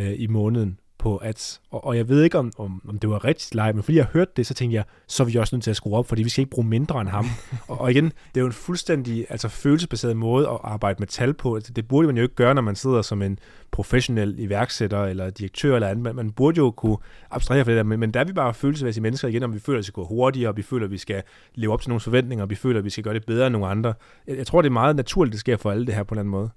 øh, 0.00 0.14
i 0.16 0.26
måneden 0.26 0.78
på 1.04 1.20
ads. 1.22 1.60
Og, 1.70 1.84
og 1.84 1.96
jeg 1.96 2.08
ved 2.08 2.22
ikke, 2.22 2.38
om, 2.38 2.52
om, 2.58 2.82
om 2.88 2.98
det 2.98 3.10
var 3.10 3.24
rigtig 3.24 3.54
live, 3.54 3.72
men 3.72 3.82
fordi 3.82 3.96
jeg 3.96 4.04
hørte 4.04 4.32
det, 4.36 4.46
så 4.46 4.54
tænkte 4.54 4.74
jeg, 4.74 4.84
så 5.06 5.22
er 5.22 5.26
vi 5.26 5.36
også 5.36 5.56
nødt 5.56 5.64
til 5.64 5.70
at 5.70 5.76
skrue 5.76 5.96
op, 5.98 6.08
fordi 6.08 6.22
vi 6.22 6.28
skal 6.28 6.42
ikke 6.42 6.50
bruge 6.50 6.68
mindre 6.68 7.00
end 7.00 7.08
ham. 7.08 7.26
og, 7.68 7.80
og 7.80 7.90
igen, 7.90 8.04
det 8.04 8.36
er 8.36 8.40
jo 8.40 8.46
en 8.46 8.52
fuldstændig 8.52 9.26
altså, 9.28 9.48
følelsesbaseret 9.48 10.16
måde 10.16 10.48
at 10.48 10.58
arbejde 10.62 10.96
med 10.98 11.06
tal 11.06 11.34
på. 11.34 11.54
Altså, 11.54 11.72
det 11.72 11.88
burde 11.88 12.06
man 12.06 12.16
jo 12.16 12.22
ikke 12.22 12.34
gøre, 12.34 12.54
når 12.54 12.62
man 12.62 12.76
sidder 12.76 13.02
som 13.02 13.22
en 13.22 13.38
professionel 13.70 14.34
iværksætter 14.38 15.04
eller 15.04 15.30
direktør 15.30 15.74
eller 15.74 15.88
andet. 15.88 16.02
Man, 16.02 16.16
man 16.16 16.30
burde 16.30 16.56
jo 16.56 16.70
kunne 16.70 16.96
abstrahere 17.30 17.64
for 17.64 17.70
det 17.70 17.76
der, 17.76 17.82
men, 17.82 18.00
men 18.00 18.10
der 18.10 18.20
er 18.20 18.24
vi 18.24 18.32
bare 18.32 18.54
følelsesmæssige 18.54 19.02
mennesker 19.02 19.28
igen, 19.28 19.42
om 19.42 19.54
vi 19.54 19.58
føler, 19.58 19.76
at 19.76 19.82
vi 19.82 19.84
skal 19.84 19.94
gå 19.94 20.04
hurtigere, 20.04 20.48
og 20.48 20.56
vi 20.56 20.62
føler, 20.62 20.84
at 20.84 20.90
vi 20.90 20.98
skal 20.98 21.22
leve 21.54 21.72
op 21.72 21.80
til 21.80 21.88
nogle 21.88 22.00
forventninger, 22.00 22.42
og 22.42 22.50
vi 22.50 22.54
føler, 22.54 22.78
at 22.78 22.84
vi 22.84 22.90
skal 22.90 23.04
gøre 23.04 23.14
det 23.14 23.26
bedre 23.26 23.46
end 23.46 23.52
nogle 23.52 23.66
andre. 23.66 23.94
Jeg, 24.26 24.36
jeg 24.36 24.46
tror, 24.46 24.62
det 24.62 24.68
er 24.68 24.72
meget 24.72 24.96
naturligt, 24.96 25.32
det 25.32 25.40
sker 25.40 25.56
for 25.56 25.70
alle 25.70 25.86
det 25.86 25.94
her 25.94 26.02
på 26.02 26.14
en 26.14 26.18
eller 26.18 26.22
anden 26.22 26.30
måde. 26.30 26.50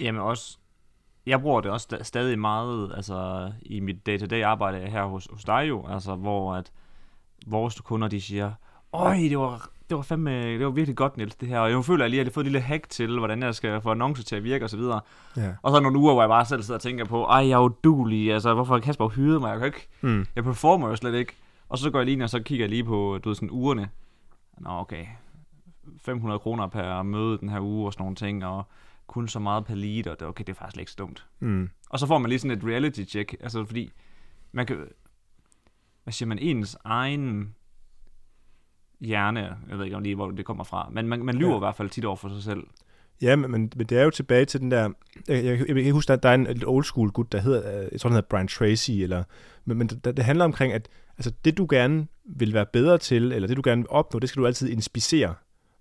Jamen 0.00 0.20
også, 0.20 0.58
jeg 1.28 1.40
bruger 1.40 1.60
det 1.60 1.70
også 1.70 1.98
stadig 2.02 2.38
meget 2.38 2.92
altså, 2.96 3.50
i 3.62 3.80
mit 3.80 4.06
day-to-day 4.06 4.42
arbejde 4.42 4.78
her 4.78 5.04
hos, 5.04 5.28
hos 5.32 5.44
dig 5.44 5.68
jo, 5.68 5.86
altså, 5.88 6.14
hvor 6.14 6.54
at 6.54 6.72
vores 7.46 7.80
kunder 7.80 8.08
de 8.08 8.20
siger, 8.20 8.52
Øj, 8.92 9.16
det 9.16 9.38
var, 9.38 9.68
det 9.88 9.96
var 9.96 10.02
fandme, 10.02 10.30
det 10.30 10.64
var 10.64 10.70
virkelig 10.70 10.96
godt, 10.96 11.16
Niels, 11.16 11.34
det 11.34 11.48
her. 11.48 11.60
Og 11.60 11.70
jeg 11.70 11.84
føler 11.84 12.08
lige, 12.08 12.20
at 12.20 12.24
jeg 12.24 12.30
har 12.30 12.34
fået 12.34 12.44
et 12.44 12.52
lille 12.52 12.60
hack 12.60 12.88
til, 12.88 13.18
hvordan 13.18 13.42
jeg 13.42 13.54
skal 13.54 13.80
få 13.80 13.90
annoncer 13.90 14.24
til 14.24 14.36
at 14.36 14.44
virke 14.44 14.64
og 14.64 14.70
så 14.70 14.76
videre. 14.76 15.00
Ja. 15.36 15.52
Og 15.62 15.72
så 15.72 15.80
nogle 15.80 15.98
uger, 15.98 16.12
hvor 16.12 16.22
jeg 16.22 16.28
bare 16.28 16.44
selv 16.44 16.62
sidder 16.62 16.78
og 16.78 16.82
tænker 16.82 17.04
på, 17.04 17.24
ej, 17.24 17.48
jeg 17.48 17.52
er 17.52 17.60
udulig, 17.60 18.32
altså, 18.32 18.54
hvorfor 18.54 18.74
har 18.74 18.80
Kasper 18.80 19.08
hyret 19.08 19.40
mig? 19.40 19.50
Jeg 19.50 19.58
kan 19.58 19.66
ikke, 19.66 19.88
mm. 20.00 20.26
jeg 20.36 20.44
performer 20.44 20.88
jo 20.88 20.96
slet 20.96 21.14
ikke. 21.14 21.32
Og 21.68 21.78
så 21.78 21.90
går 21.90 21.98
jeg 21.98 22.06
lige 22.06 22.12
ind, 22.12 22.22
og 22.22 22.30
så 22.30 22.40
kigger 22.40 22.64
jeg 22.64 22.70
lige 22.70 22.84
på, 22.84 23.18
du 23.24 23.28
ved, 23.28 23.34
sådan 23.34 23.50
ugerne. 23.50 23.88
Nå, 24.58 24.70
okay. 24.70 25.06
500 26.00 26.38
kroner 26.38 26.66
per 26.66 27.02
møde 27.02 27.38
den 27.38 27.48
her 27.48 27.60
uge 27.60 27.86
og 27.86 27.92
sådan 27.92 28.02
nogle 28.02 28.16
ting, 28.16 28.44
og 28.44 28.64
kun 29.08 29.28
så 29.28 29.38
meget 29.38 29.64
per 29.64 29.74
lead, 29.74 30.06
og 30.06 30.20
det, 30.20 30.28
okay, 30.28 30.44
det 30.46 30.52
er 30.52 30.58
faktisk 30.58 30.80
ikke 30.80 30.90
så 30.90 30.96
dumt. 30.98 31.26
Mm. 31.40 31.70
Og 31.90 31.98
så 31.98 32.06
får 32.06 32.18
man 32.18 32.28
lige 32.28 32.38
sådan 32.38 32.58
et 32.58 32.64
reality 32.64 33.04
check, 33.04 33.34
altså 33.40 33.64
fordi 33.64 33.92
man 34.52 34.66
kan, 34.66 34.76
hvad 36.04 36.12
siger 36.12 36.26
man, 36.26 36.38
ens 36.38 36.76
egen 36.84 37.54
hjerne, 39.00 39.40
jeg 39.68 39.78
ved 39.78 39.84
ikke 39.84 39.96
om 39.96 40.02
lige, 40.02 40.14
hvor 40.14 40.30
det 40.30 40.44
kommer 40.44 40.64
fra, 40.64 40.88
men 40.92 41.08
man, 41.08 41.24
man 41.24 41.34
lyver 41.34 41.50
ja. 41.50 41.56
i 41.56 41.58
hvert 41.58 41.76
fald 41.76 41.90
tit 41.90 42.04
over 42.04 42.16
for 42.16 42.28
sig 42.28 42.42
selv. 42.42 42.62
Ja, 43.22 43.36
men, 43.36 43.50
men, 43.50 43.72
men 43.76 43.86
det 43.86 43.98
er 43.98 44.02
jo 44.02 44.10
tilbage 44.10 44.44
til 44.44 44.60
den 44.60 44.70
der, 44.70 44.90
jeg, 45.28 45.44
jeg, 45.44 45.68
jeg, 45.68 45.76
jeg 45.76 45.92
huske, 45.92 46.12
at 46.12 46.22
der 46.22 46.28
er 46.28 46.34
en 46.34 46.44
lidt 46.44 46.66
old 46.66 46.84
school 46.84 47.10
gut, 47.10 47.32
der 47.32 47.40
hedder, 47.40 47.88
jeg 47.92 48.00
tror, 48.00 48.10
han 48.10 48.14
hedder 48.14 48.28
Brian 48.28 48.48
Tracy, 48.48 48.90
eller, 48.90 49.24
men, 49.64 49.78
men 49.78 49.86
det, 49.86 50.04
det 50.04 50.24
handler 50.24 50.44
omkring, 50.44 50.72
at 50.72 50.88
altså, 51.18 51.32
det 51.44 51.58
du 51.58 51.66
gerne 51.70 52.06
vil 52.24 52.54
være 52.54 52.66
bedre 52.72 52.98
til, 52.98 53.32
eller 53.32 53.48
det 53.48 53.56
du 53.56 53.62
gerne 53.64 53.82
vil 53.82 53.90
opnå, 53.90 54.18
det 54.18 54.28
skal 54.28 54.40
du 54.40 54.46
altid 54.46 54.68
inspicere. 54.68 55.34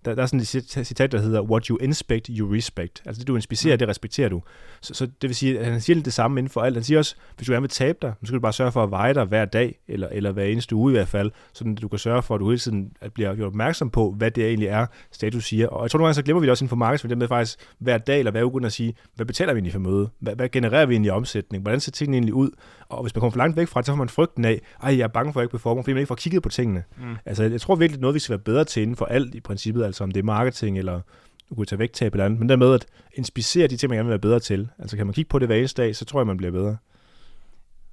Der, 0.06 0.16
der 0.16 0.22
er 0.22 0.26
sådan 0.26 0.40
et 0.40 0.88
citat, 0.88 1.12
der 1.12 1.22
hedder, 1.22 1.42
what 1.42 1.66
you 1.66 1.78
inspect, 1.78 2.28
you 2.28 2.54
respect. 2.54 3.02
Altså 3.06 3.20
det, 3.20 3.28
du 3.28 3.36
inspicerer, 3.36 3.76
mm. 3.76 3.80
det 3.80 3.88
respekterer 3.88 4.30
du. 4.30 4.42
Så, 4.82 4.94
så 4.94 5.06
det 5.06 5.30
vil 5.30 5.36
sige, 5.36 5.60
at 5.60 5.72
han 5.72 5.82
siger 5.82 5.96
lidt 5.96 6.06
det 6.06 6.14
samme 6.14 6.40
inden 6.40 6.50
for 6.50 6.62
alt. 6.62 6.76
Han 6.76 6.84
siger 6.84 6.98
også, 6.98 7.16
hvis 7.36 7.48
du 7.48 7.52
gerne 7.52 7.62
vil 7.62 7.70
tabe 7.70 7.98
dig, 8.02 8.14
så 8.22 8.28
skal 8.28 8.36
du 8.36 8.42
bare 8.42 8.54
sørge 8.54 8.72
for 8.72 8.84
at 8.84 8.92
veje 8.92 9.14
dig 9.14 9.26
hver 9.26 9.46
dag, 9.46 9.80
eller, 9.88 10.08
eller 10.12 10.32
hver 10.32 10.44
eneste 10.44 10.76
uge 10.76 10.92
i 10.92 10.96
hvert 10.96 11.08
fald, 11.08 11.32
så 11.54 11.76
du 11.82 11.88
kan 11.88 12.00
sørge 12.00 12.22
for, 12.22 12.36
at 12.36 12.40
du 12.40 12.50
hele 12.50 12.60
tiden 12.60 12.92
bliver 13.14 13.36
gjort 13.36 13.48
opmærksom 13.48 13.90
på, 13.90 14.12
hvad 14.18 14.32
det 14.32 14.48
egentlig 14.48 14.68
er, 14.68 14.86
status 15.12 15.46
siger. 15.46 15.68
Og 15.68 15.84
jeg 15.84 15.92
tror 15.92 15.98
nogle 15.98 16.08
gange, 16.08 16.16
så 16.16 16.24
glemmer 16.24 16.40
vi 16.42 16.46
det 16.46 16.52
også 16.52 16.64
inden 16.64 16.70
for 16.70 16.76
markedsføring, 16.76 17.10
det 17.10 17.18
med 17.18 17.28
faktisk 17.28 17.60
hver 17.80 17.98
dag 17.98 18.20
eller 18.20 18.32
hver 18.32 18.44
uge 18.44 18.66
at 18.66 18.74
sige, 18.74 18.94
hvad 19.16 19.26
betaler 19.26 19.54
vi 19.54 19.58
egentlig 19.58 19.74
for 19.74 19.80
møde? 19.80 20.10
Hvad, 20.20 20.36
hvad 20.36 20.50
genererer 20.50 20.86
vi 20.86 20.94
egentlig 20.94 21.10
i 21.10 21.12
omsætning? 21.12 21.62
Hvordan 21.62 21.80
ser 21.80 21.92
tingene 21.92 22.18
egentlig 22.18 22.34
ud? 22.34 22.50
Og 22.90 23.02
hvis 23.02 23.16
man 23.16 23.20
kommer 23.20 23.32
for 23.32 23.38
langt 23.38 23.58
væk 23.58 23.68
fra 23.68 23.80
det, 23.80 23.86
så 23.86 23.92
får 23.92 23.98
man 23.98 24.10
frygten 24.10 24.46
af, 24.46 24.62
ej, 24.84 24.98
jeg 24.98 25.04
er 25.04 25.08
bange 25.08 25.34
for 25.34 25.40
at 25.40 25.44
ikke 25.44 25.52
performe, 25.52 25.84
fordi 25.84 25.94
man 25.94 26.00
ikke 26.00 26.08
får 26.08 26.16
kigget 26.16 26.44
på 26.44 26.50
tingene. 26.50 26.84
Mm. 26.98 27.16
Altså, 27.26 27.44
jeg 27.44 27.62
tror 27.62 27.76
virkelig, 27.76 28.02
noget, 28.02 28.14
vi 28.14 28.20
skal 28.20 28.34
være 28.34 28.44
bedre 28.44 28.64
til 28.64 28.82
inden 28.82 28.96
for 28.96 29.06
alt 29.06 29.36
i 29.36 29.40
princippet, 29.40 29.84
altså 29.84 29.97
Altså, 29.98 30.04
om 30.04 30.12
det 30.12 30.20
er 30.20 30.24
marketing 30.24 30.78
eller 30.78 31.02
du 31.50 31.56
kunne 31.56 31.66
tage 31.66 31.80
vægttab 31.80 32.14
eller 32.14 32.26
andet, 32.26 32.40
men 32.40 32.50
dermed 32.50 32.74
at 32.74 32.86
inspicere 33.14 33.68
de 33.68 33.78
ting, 33.78 33.90
man 33.90 33.98
gerne 33.98 34.08
vil 34.08 34.12
være 34.12 34.20
bedre 34.20 34.40
til. 34.40 34.70
Altså 34.80 34.98
kan 34.98 35.06
man 35.06 35.14
kigge 35.14 35.30
på 35.30 35.40
det 35.40 35.48
hver 35.48 35.56
eneste 35.56 35.82
dag, 35.82 35.96
så 35.96 36.06
tror 36.06 36.20
jeg, 36.20 36.28
man 36.28 36.38
bliver 36.38 36.52
bedre. 36.52 36.78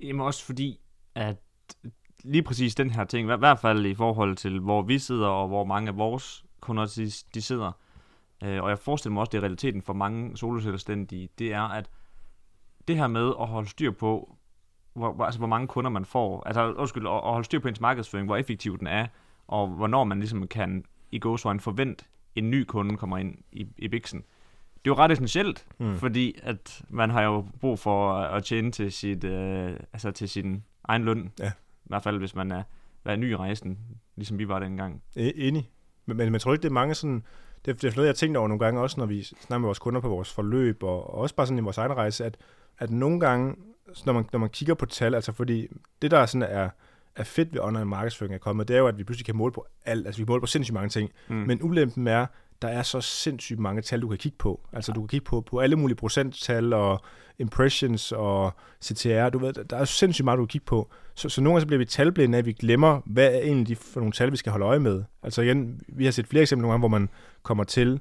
Jamen 0.00 0.20
også 0.20 0.44
fordi, 0.44 0.80
at 1.14 1.36
lige 2.24 2.42
præcis 2.42 2.74
den 2.74 2.90
her 2.90 3.04
ting, 3.04 3.32
i 3.32 3.36
hvert 3.36 3.58
fald 3.58 3.86
i 3.86 3.94
forhold 3.94 4.36
til, 4.36 4.60
hvor 4.60 4.82
vi 4.82 4.98
sidder, 4.98 5.26
og 5.26 5.48
hvor 5.48 5.64
mange 5.64 5.88
af 5.88 5.96
vores 5.96 6.44
kunder 6.60 6.86
de, 6.86 7.10
de 7.34 7.42
sidder, 7.42 7.72
øh, 8.42 8.62
og 8.62 8.68
jeg 8.70 8.78
forestiller 8.78 9.12
mig 9.12 9.20
også, 9.20 9.30
det 9.30 9.38
er 9.38 9.42
realiteten 9.42 9.82
for 9.82 9.92
mange 9.92 10.36
soloselvstændige, 10.36 11.28
det 11.38 11.52
er, 11.52 11.62
at 11.62 11.90
det 12.88 12.96
her 12.96 13.06
med 13.06 13.32
at 13.40 13.46
holde 13.46 13.68
styr 13.68 13.90
på, 13.90 14.36
hvor, 14.94 15.24
altså 15.24 15.38
hvor 15.40 15.48
mange 15.48 15.68
kunder 15.68 15.90
man 15.90 16.04
får, 16.04 16.42
altså 16.46 16.72
undskyld, 16.72 17.06
at 17.06 17.20
holde 17.20 17.44
styr 17.44 17.58
på 17.58 17.68
ens 17.68 17.80
markedsføring, 17.80 18.26
hvor 18.26 18.36
effektiv 18.36 18.78
den 18.78 18.86
er, 18.86 19.06
og 19.46 19.68
hvornår 19.68 20.04
man 20.04 20.18
ligesom 20.18 20.48
kan 20.48 20.84
i 21.14 21.18
gåsøjne 21.18 21.60
forvente, 21.60 22.04
en 22.34 22.50
ny 22.50 22.64
kunde 22.64 22.96
kommer 22.96 23.18
ind 23.18 23.38
i, 23.52 23.66
i 23.78 23.88
biksen. 23.88 24.18
Det 24.84 24.90
er 24.90 24.94
jo 24.94 24.94
ret 24.94 25.12
essentielt, 25.12 25.66
mm. 25.78 25.96
fordi 25.96 26.38
at 26.42 26.82
man 26.88 27.10
har 27.10 27.22
jo 27.22 27.46
brug 27.60 27.78
for 27.78 28.12
at 28.12 28.44
tjene 28.44 28.70
til, 28.70 28.92
sit, 28.92 29.24
øh, 29.24 29.76
altså 29.92 30.10
til 30.10 30.28
sin 30.28 30.64
egen 30.84 31.04
løn. 31.04 31.32
Ja. 31.38 31.48
I 31.84 31.86
hvert 31.86 32.02
fald, 32.02 32.18
hvis 32.18 32.34
man 32.34 32.52
er, 32.52 32.62
er 33.04 33.16
ny 33.16 33.30
i 33.30 33.36
rejsen, 33.36 33.78
ligesom 34.16 34.38
vi 34.38 34.48
var 34.48 34.58
dengang. 34.58 35.02
E-, 35.16 35.20
enig. 35.34 35.70
Men, 36.06 36.16
men 36.16 36.32
man 36.32 36.40
tror 36.40 36.52
ikke, 36.52 36.62
det 36.62 36.68
er 36.68 36.72
mange 36.72 36.94
sådan... 36.94 37.22
Det, 37.64 37.82
det 37.82 37.88
er 37.88 37.96
noget, 37.96 38.06
jeg 38.06 38.12
har 38.12 38.14
tænkt 38.16 38.36
over 38.36 38.48
nogle 38.48 38.64
gange, 38.64 38.80
også 38.80 39.00
når 39.00 39.06
vi 39.06 39.22
snakker 39.22 39.58
med 39.58 39.66
vores 39.66 39.78
kunder 39.78 40.00
på 40.00 40.08
vores 40.08 40.32
forløb, 40.32 40.82
og, 40.82 41.14
og 41.14 41.20
også 41.20 41.34
bare 41.34 41.46
sådan 41.46 41.58
i 41.58 41.62
vores 41.62 41.78
egen 41.78 41.96
rejse, 41.96 42.24
at, 42.24 42.36
at 42.78 42.90
nogle 42.90 43.20
gange, 43.20 43.56
når 44.06 44.12
man, 44.12 44.24
når 44.32 44.38
man 44.38 44.48
kigger 44.48 44.74
på 44.74 44.86
tal, 44.86 45.14
altså 45.14 45.32
fordi 45.32 45.68
det, 46.02 46.10
der 46.10 46.26
sådan 46.26 46.50
er, 46.50 46.70
er 47.16 47.24
fedt 47.24 47.52
ved 47.52 47.60
online 47.60 47.84
markedsføring 47.84 48.34
er 48.34 48.38
kommet, 48.38 48.68
det 48.68 48.76
er 48.76 48.80
jo, 48.80 48.86
at 48.86 48.98
vi 48.98 49.04
pludselig 49.04 49.26
kan 49.26 49.36
måle 49.36 49.52
på 49.52 49.66
alt. 49.84 50.06
Altså 50.06 50.20
vi 50.20 50.26
måler 50.28 50.40
på 50.40 50.46
sindssygt 50.46 50.74
mange 50.74 50.88
ting. 50.88 51.10
Mm. 51.28 51.34
Men 51.34 51.58
ulempen 51.62 52.06
er, 52.06 52.26
der 52.62 52.68
er 52.68 52.82
så 52.82 53.00
sindssygt 53.00 53.58
mange 53.58 53.82
tal, 53.82 54.00
du 54.00 54.08
kan 54.08 54.18
kigge 54.18 54.38
på. 54.38 54.60
Altså 54.72 54.92
du 54.92 55.00
kan 55.00 55.08
kigge 55.08 55.24
på, 55.24 55.40
på 55.40 55.58
alle 55.58 55.76
mulige 55.76 55.96
procenttal 55.96 56.72
og 56.72 57.00
impressions 57.38 58.12
og 58.12 58.52
CTR. 58.84 59.28
Du 59.28 59.38
ved, 59.38 59.52
der 59.52 59.76
er 59.76 59.84
sindssygt 59.84 60.24
meget, 60.24 60.38
du 60.38 60.42
kan 60.42 60.48
kigge 60.48 60.64
på. 60.64 60.90
Så, 61.14 61.28
så 61.28 61.40
nogle 61.40 61.54
gange 61.54 61.60
så 61.60 61.66
bliver 61.66 61.78
vi 61.78 61.84
talblinde 61.84 62.36
af, 62.36 62.38
at 62.38 62.46
vi 62.46 62.52
glemmer, 62.52 63.00
hvad 63.06 63.34
er 63.34 63.38
egentlig 63.38 63.78
for 63.78 64.00
nogle 64.00 64.12
tal, 64.12 64.32
vi 64.32 64.36
skal 64.36 64.52
holde 64.52 64.66
øje 64.66 64.78
med. 64.78 65.02
Altså 65.22 65.42
igen, 65.42 65.80
vi 65.88 66.04
har 66.04 66.12
set 66.12 66.26
flere 66.26 66.42
eksempler 66.42 66.62
nogle 66.62 66.72
gange, 66.72 66.80
hvor 66.80 66.98
man 66.98 67.08
kommer 67.42 67.64
til 67.64 68.00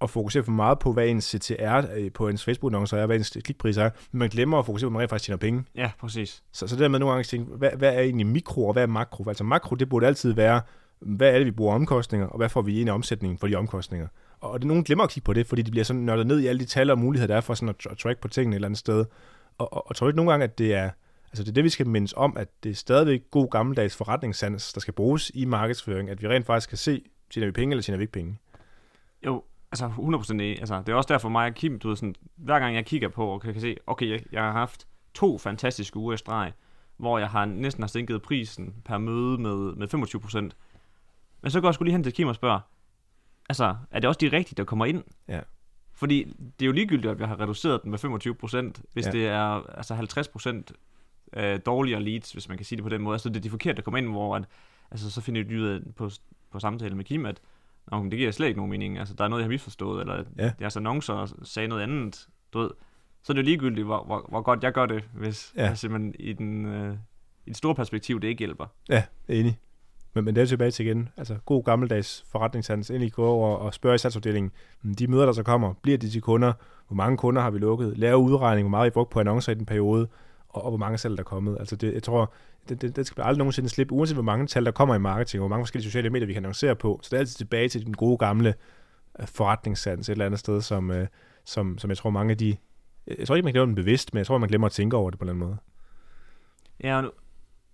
at 0.00 0.10
fokusere 0.10 0.42
for 0.42 0.52
meget 0.52 0.78
på, 0.78 0.92
hvad 0.92 1.06
ens 1.06 1.24
CTR 1.24 1.82
øh, 1.96 2.12
på 2.12 2.28
ens 2.28 2.44
Facebook-annoncer 2.44 2.96
er, 2.96 3.06
hvad 3.06 3.16
ens 3.16 3.36
klikpris 3.44 3.76
er, 3.76 3.90
men 4.12 4.18
man 4.18 4.28
glemmer 4.28 4.58
at 4.58 4.66
fokusere 4.66 4.88
på, 4.88 4.90
at 4.90 4.92
man 4.92 5.00
rent 5.00 5.10
faktisk 5.10 5.26
tjener 5.26 5.38
penge. 5.38 5.64
Ja, 5.74 5.90
præcis. 6.00 6.42
Så, 6.52 6.66
så 6.66 6.74
det 6.74 6.82
der 6.82 6.88
med 6.88 6.98
nogle 6.98 7.12
gange 7.12 7.20
at 7.20 7.26
tænke, 7.26 7.56
hvad, 7.56 7.70
hvad 7.70 7.94
er 7.94 8.00
egentlig 8.00 8.26
mikro, 8.26 8.66
og 8.66 8.72
hvad 8.72 8.82
er 8.82 8.86
makro? 8.86 9.24
Altså 9.28 9.44
makro, 9.44 9.76
det 9.76 9.88
burde 9.88 10.06
altid 10.06 10.32
være, 10.32 10.60
hvad 11.00 11.34
er 11.34 11.38
det, 11.38 11.46
vi 11.46 11.50
bruger 11.50 11.74
omkostninger, 11.74 12.26
og 12.26 12.36
hvad 12.36 12.48
får 12.48 12.62
vi 12.62 12.80
ind 12.80 12.88
i 12.88 12.90
omsætningen 12.90 13.38
for 13.38 13.46
de 13.46 13.54
omkostninger? 13.54 14.08
Og 14.40 14.60
det, 14.60 14.66
nogen 14.66 14.84
glemmer 14.84 15.04
at 15.04 15.10
kigge 15.10 15.24
på 15.24 15.32
det, 15.32 15.46
fordi 15.46 15.62
de 15.62 15.70
bliver 15.70 15.84
sådan 15.84 16.02
nørdet 16.02 16.26
ned 16.26 16.40
i 16.40 16.46
alle 16.46 16.60
de 16.60 16.64
tal 16.64 16.90
og 16.90 16.98
muligheder, 16.98 17.26
der 17.26 17.36
er 17.36 17.40
for 17.40 17.54
sådan 17.54 17.68
at, 17.68 17.86
at 17.90 17.98
track 17.98 18.20
på 18.20 18.28
tingene 18.28 18.54
et 18.54 18.56
eller 18.56 18.68
andet 18.68 18.78
sted. 18.78 19.04
Og, 19.58 19.72
og, 19.72 19.88
og 19.88 19.96
tror 19.96 20.08
ikke 20.08 20.16
nogle 20.16 20.30
gange, 20.30 20.44
at 20.44 20.58
det 20.58 20.74
er, 20.74 20.90
altså 21.32 21.42
det 21.42 21.48
er 21.48 21.54
det, 21.54 21.64
vi 21.64 21.68
skal 21.68 21.86
mindes 21.86 22.14
om, 22.16 22.36
at 22.36 22.48
det 22.62 22.70
er 22.70 22.74
stadigvæk 22.74 23.22
god 23.30 23.50
gammeldags 23.50 23.96
forretningssans, 23.96 24.72
der 24.72 24.80
skal 24.80 24.94
bruges 24.94 25.30
i 25.34 25.44
markedsføring, 25.44 26.10
at 26.10 26.22
vi 26.22 26.28
rent 26.28 26.46
faktisk 26.46 26.68
kan 26.68 26.78
se, 26.78 27.02
tjener 27.30 27.46
vi 27.46 27.52
penge, 27.52 27.72
eller 27.72 27.82
tjener 27.82 27.98
vi 27.98 28.02
ikke 28.02 28.12
penge? 28.12 28.38
Jo, 29.26 29.42
altså 29.74 29.86
100% 29.86 30.32
enig. 30.32 30.58
Altså, 30.60 30.78
det 30.78 30.88
er 30.88 30.94
også 30.94 31.12
derfor 31.12 31.28
mig 31.28 31.48
og 31.48 31.54
Kim, 31.54 31.78
du 31.78 31.88
ved, 31.88 31.96
sådan, 31.96 32.14
hver 32.36 32.58
gang 32.58 32.74
jeg 32.74 32.86
kigger 32.86 33.08
på, 33.08 33.26
og 33.26 33.40
kan, 33.40 33.52
kan 33.52 33.60
se, 33.60 33.76
okay, 33.86 34.10
jeg, 34.10 34.20
jeg 34.32 34.42
har 34.42 34.52
haft 34.52 34.86
to 35.14 35.38
fantastiske 35.38 35.96
uger 35.96 36.14
i 36.14 36.16
streg, 36.16 36.52
hvor 36.96 37.18
jeg 37.18 37.28
har 37.28 37.44
næsten 37.44 37.82
har 37.82 37.88
sænket 37.88 38.22
prisen 38.22 38.74
per 38.84 38.98
møde 38.98 39.38
med, 39.38 39.74
med 39.74 39.94
25%. 39.94 40.38
Men 41.42 41.50
så 41.50 41.60
går 41.60 41.68
jeg 41.68 41.74
sgu 41.74 41.84
lige 41.84 41.92
hen 41.92 42.02
til 42.02 42.12
Kim 42.12 42.28
og 42.28 42.34
spørger, 42.34 42.60
altså, 43.48 43.76
er 43.90 44.00
det 44.00 44.08
også 44.08 44.18
de 44.18 44.32
rigtige, 44.32 44.56
der 44.56 44.64
kommer 44.64 44.86
ind? 44.86 45.04
Ja. 45.28 45.40
Fordi 45.92 46.24
det 46.38 46.64
er 46.64 46.66
jo 46.66 46.72
ligegyldigt, 46.72 47.10
at 47.10 47.18
vi 47.18 47.24
har 47.24 47.40
reduceret 47.40 47.82
den 47.82 47.90
med 47.90 48.04
25%, 48.78 48.82
hvis 48.92 49.06
ja. 49.06 49.10
det 49.10 49.26
er 49.26 49.76
altså 49.76 49.94
50% 51.34 51.40
øh, 51.40 51.60
dårligere 51.66 52.02
leads, 52.02 52.32
hvis 52.32 52.48
man 52.48 52.58
kan 52.58 52.64
sige 52.64 52.76
det 52.76 52.82
på 52.82 52.88
den 52.88 53.02
måde. 53.02 53.14
Altså 53.14 53.28
det 53.28 53.36
er 53.36 53.40
de 53.40 53.50
forkerte, 53.50 53.76
der 53.76 53.82
kommer 53.82 53.98
ind, 53.98 54.08
hvor 54.08 54.36
at, 54.36 54.44
altså, 54.90 55.10
så 55.10 55.20
finder 55.20 55.44
vi 55.44 55.60
ud 55.60 55.66
af 55.66 55.80
på, 55.96 56.10
på 56.50 56.58
samtale 56.58 56.94
med 56.94 57.04
Kim, 57.04 57.26
at 57.26 57.40
Nå, 57.90 57.98
men 58.02 58.10
det 58.10 58.18
giver 58.18 58.30
slet 58.30 58.46
ikke 58.46 58.58
nogen 58.58 58.70
mening. 58.70 58.98
Altså, 58.98 59.14
der 59.14 59.24
er 59.24 59.28
noget, 59.28 59.40
jeg 59.42 59.44
har 59.46 59.50
misforstået, 59.50 60.00
eller 60.00 60.24
Ja. 60.38 60.52
deres 60.58 60.76
annoncer 60.76 61.34
sagde 61.42 61.68
noget 61.68 61.82
andet, 61.82 62.28
du 62.52 62.58
ved. 62.58 62.70
Så 63.22 63.32
er 63.32 63.34
det 63.34 63.42
jo 63.42 63.44
ligegyldigt, 63.44 63.86
hvor, 63.86 64.04
hvor, 64.04 64.26
hvor 64.28 64.42
godt 64.42 64.62
jeg 64.62 64.72
gør 64.72 64.86
det, 64.86 65.04
hvis 65.14 65.52
Ja. 65.56 65.68
altså, 65.68 65.88
man, 65.88 66.14
i, 66.18 66.32
den, 66.32 66.66
øh, 66.66 66.94
i 67.46 67.48
det 67.50 67.56
store 67.56 67.74
perspektiv, 67.74 68.20
det 68.20 68.28
ikke 68.28 68.38
hjælper. 68.38 68.66
Ja, 68.88 69.02
enig. 69.28 69.58
Men, 70.14 70.24
men 70.24 70.34
det 70.36 70.42
er 70.42 70.46
tilbage 70.46 70.70
til 70.70 70.86
igen. 70.86 71.08
Altså, 71.16 71.36
god 71.46 71.64
gammeldags 71.64 72.24
forretningshandels. 72.32 72.90
Endelig 72.90 73.12
gå 73.12 73.26
over 73.26 73.56
og 73.56 73.74
spørge 73.74 73.94
i 73.94 73.98
salgsafdelingen. 73.98 74.52
"Hmm, 74.82 74.94
De 74.94 75.06
møder, 75.06 75.24
der 75.26 75.32
så 75.32 75.42
kommer, 75.42 75.74
bliver 75.82 75.98
de 75.98 76.10
til 76.10 76.22
kunder? 76.22 76.52
Hvor 76.88 76.94
mange 76.96 77.16
kunder 77.16 77.42
har 77.42 77.50
vi 77.50 77.58
lukket? 77.58 77.98
Lave 77.98 78.18
udregning, 78.18 78.64
hvor 78.68 78.70
meget 78.70 78.84
vi 78.84 78.90
brugt 78.90 79.10
på 79.10 79.20
annoncer 79.20 79.52
i 79.52 79.54
den 79.54 79.66
periode? 79.66 80.08
Og, 80.48 80.62
og 80.64 80.70
hvor 80.70 80.78
mange 80.78 80.98
salg 80.98 81.16
der 81.16 81.20
er 81.22 81.24
kommet. 81.24 81.56
Altså, 81.60 81.76
det, 81.76 81.94
jeg 81.94 82.02
tror, 82.02 82.32
det, 82.68 82.82
det, 82.82 82.96
det 82.96 83.06
skal 83.06 83.22
aldrig 83.22 83.38
nogensinde 83.38 83.68
slippe, 83.68 83.94
uanset 83.94 84.16
hvor 84.16 84.22
mange 84.22 84.46
tal 84.46 84.64
der 84.64 84.70
kommer 84.70 84.94
i 84.94 84.98
marketing, 84.98 85.40
og 85.40 85.48
hvor 85.48 85.56
mange 85.56 85.64
forskellige 85.64 85.90
sociale 85.90 86.10
medier, 86.10 86.26
vi 86.26 86.32
kan 86.32 86.40
annoncere 86.40 86.76
på. 86.76 87.00
Så 87.02 87.08
det 87.10 87.16
er 87.16 87.20
altid 87.20 87.36
tilbage 87.36 87.68
til 87.68 87.86
den 87.86 87.94
gode 87.94 88.18
gamle 88.18 88.54
øh, 89.20 89.26
forretningssans 89.26 90.08
et 90.08 90.12
eller 90.12 90.26
andet 90.26 90.40
sted, 90.40 90.60
som, 90.60 90.90
øh, 90.90 91.06
som, 91.44 91.78
som 91.78 91.90
jeg 91.90 91.96
tror 91.96 92.10
mange 92.10 92.30
af 92.30 92.38
de... 92.38 92.56
Øh, 93.06 93.16
jeg 93.18 93.26
tror 93.26 93.34
ikke, 93.36 93.44
man 93.44 93.52
glemmer 93.52 93.66
den 93.66 93.74
bevidst, 93.74 94.14
men 94.14 94.18
jeg 94.18 94.26
tror, 94.26 94.38
man 94.38 94.48
glemmer 94.48 94.66
at 94.66 94.72
tænke 94.72 94.96
over 94.96 95.10
det 95.10 95.18
på 95.18 95.24
en 95.24 95.28
eller 95.28 95.34
anden 95.34 95.48
måde. 95.48 95.58
Ja, 96.80 97.00
nu- 97.00 97.10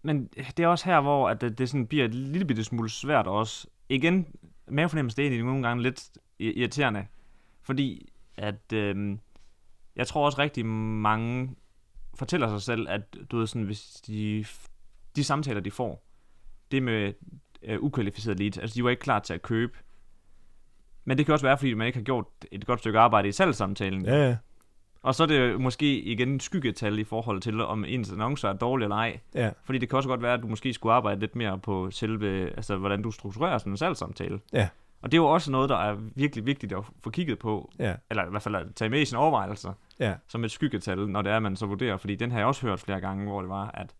men 0.02 0.26
det 0.56 0.60
er 0.60 0.66
også 0.66 0.84
her, 0.84 1.00
hvor 1.00 1.28
at 1.28 1.40
det, 1.40 1.58
det 1.58 1.68
sådan 1.68 1.86
bliver 1.86 2.04
et 2.04 2.14
lille 2.14 2.44
bitte 2.44 2.64
smule 2.64 2.90
svært 2.90 3.26
også. 3.26 3.66
Igen, 3.88 4.26
mavefornemmelse 4.68 5.16
det 5.16 5.22
er 5.22 5.26
egentlig 5.26 5.46
nogle 5.46 5.62
gange 5.62 5.82
lidt 5.82 6.08
irriterende, 6.38 7.06
fordi 7.62 8.08
at 8.36 8.72
øh, 8.72 9.18
jeg 9.96 10.06
tror 10.06 10.24
også 10.24 10.38
rigtig 10.38 10.66
mange 10.66 11.56
fortæller 12.14 12.48
sig 12.48 12.62
selv, 12.62 12.86
at 12.88 13.16
du 13.30 13.38
ved 13.38 13.46
sådan, 13.46 13.62
hvis 13.62 13.82
de, 14.06 14.44
de 15.16 15.24
samtaler, 15.24 15.60
de 15.60 15.70
får, 15.70 16.04
det 16.70 16.82
med 16.82 17.12
øh, 17.62 17.80
ukvalificerede 17.80 18.38
leads, 18.38 18.58
altså 18.58 18.74
de 18.74 18.84
var 18.84 18.90
ikke 18.90 19.02
klar 19.02 19.18
til 19.18 19.34
at 19.34 19.42
købe. 19.42 19.78
Men 21.04 21.18
det 21.18 21.26
kan 21.26 21.32
også 21.32 21.46
være, 21.46 21.58
fordi 21.58 21.74
man 21.74 21.86
ikke 21.86 21.98
har 21.98 22.04
gjort 22.04 22.26
et 22.52 22.66
godt 22.66 22.80
stykke 22.80 22.98
arbejde 22.98 23.28
i 23.28 23.32
salgssamtalen. 23.32 24.04
Ja, 24.04 24.28
ja. 24.28 24.36
Og 25.02 25.14
så 25.14 25.22
er 25.22 25.26
det 25.26 25.60
måske 25.60 26.00
igen 26.00 26.40
skyggetal 26.40 26.98
i 26.98 27.04
forhold 27.04 27.40
til, 27.40 27.60
om 27.60 27.84
ens 27.84 28.12
annoncer 28.12 28.48
er 28.48 28.52
dårlige 28.52 28.84
eller 28.84 28.96
ej. 28.96 29.20
Ja, 29.34 29.50
Fordi 29.64 29.78
det 29.78 29.88
kan 29.88 29.96
også 29.96 30.08
godt 30.08 30.22
være, 30.22 30.34
at 30.34 30.42
du 30.42 30.46
måske 30.46 30.72
skulle 30.72 30.92
arbejde 30.92 31.20
lidt 31.20 31.36
mere 31.36 31.58
på 31.58 31.90
selve, 31.90 32.50
altså 32.56 32.76
hvordan 32.76 33.02
du 33.02 33.10
strukturerer 33.10 33.58
sådan 33.58 33.72
en 33.72 33.76
salgssamtale. 33.76 34.40
Ja. 34.52 34.68
Og 35.02 35.12
det 35.12 35.18
er 35.18 35.22
jo 35.22 35.26
også 35.26 35.50
noget, 35.50 35.70
der 35.70 35.76
er 35.76 35.96
virkelig 36.14 36.46
vigtigt 36.46 36.72
at 36.72 36.84
få 37.00 37.10
kigget 37.10 37.38
på, 37.38 37.72
ja, 37.78 37.94
eller 38.10 38.26
i 38.26 38.30
hvert 38.30 38.42
fald 38.42 38.54
at 38.54 38.66
tage 38.74 38.88
med 38.88 39.00
i 39.00 39.04
sine 39.04 39.18
overvejelser, 39.18 39.72
ja. 40.00 40.14
som 40.28 40.44
et 40.44 40.50
skyggetal, 40.50 41.08
når 41.08 41.22
det 41.22 41.32
er, 41.32 41.38
man 41.38 41.56
så 41.56 41.66
vurderer. 41.66 41.96
Fordi 41.96 42.14
den 42.14 42.30
har 42.30 42.38
jeg 42.38 42.46
også 42.46 42.66
hørt 42.66 42.80
flere 42.80 43.00
gange, 43.00 43.24
hvor 43.24 43.40
det 43.40 43.50
var, 43.50 43.70
at 43.74 43.94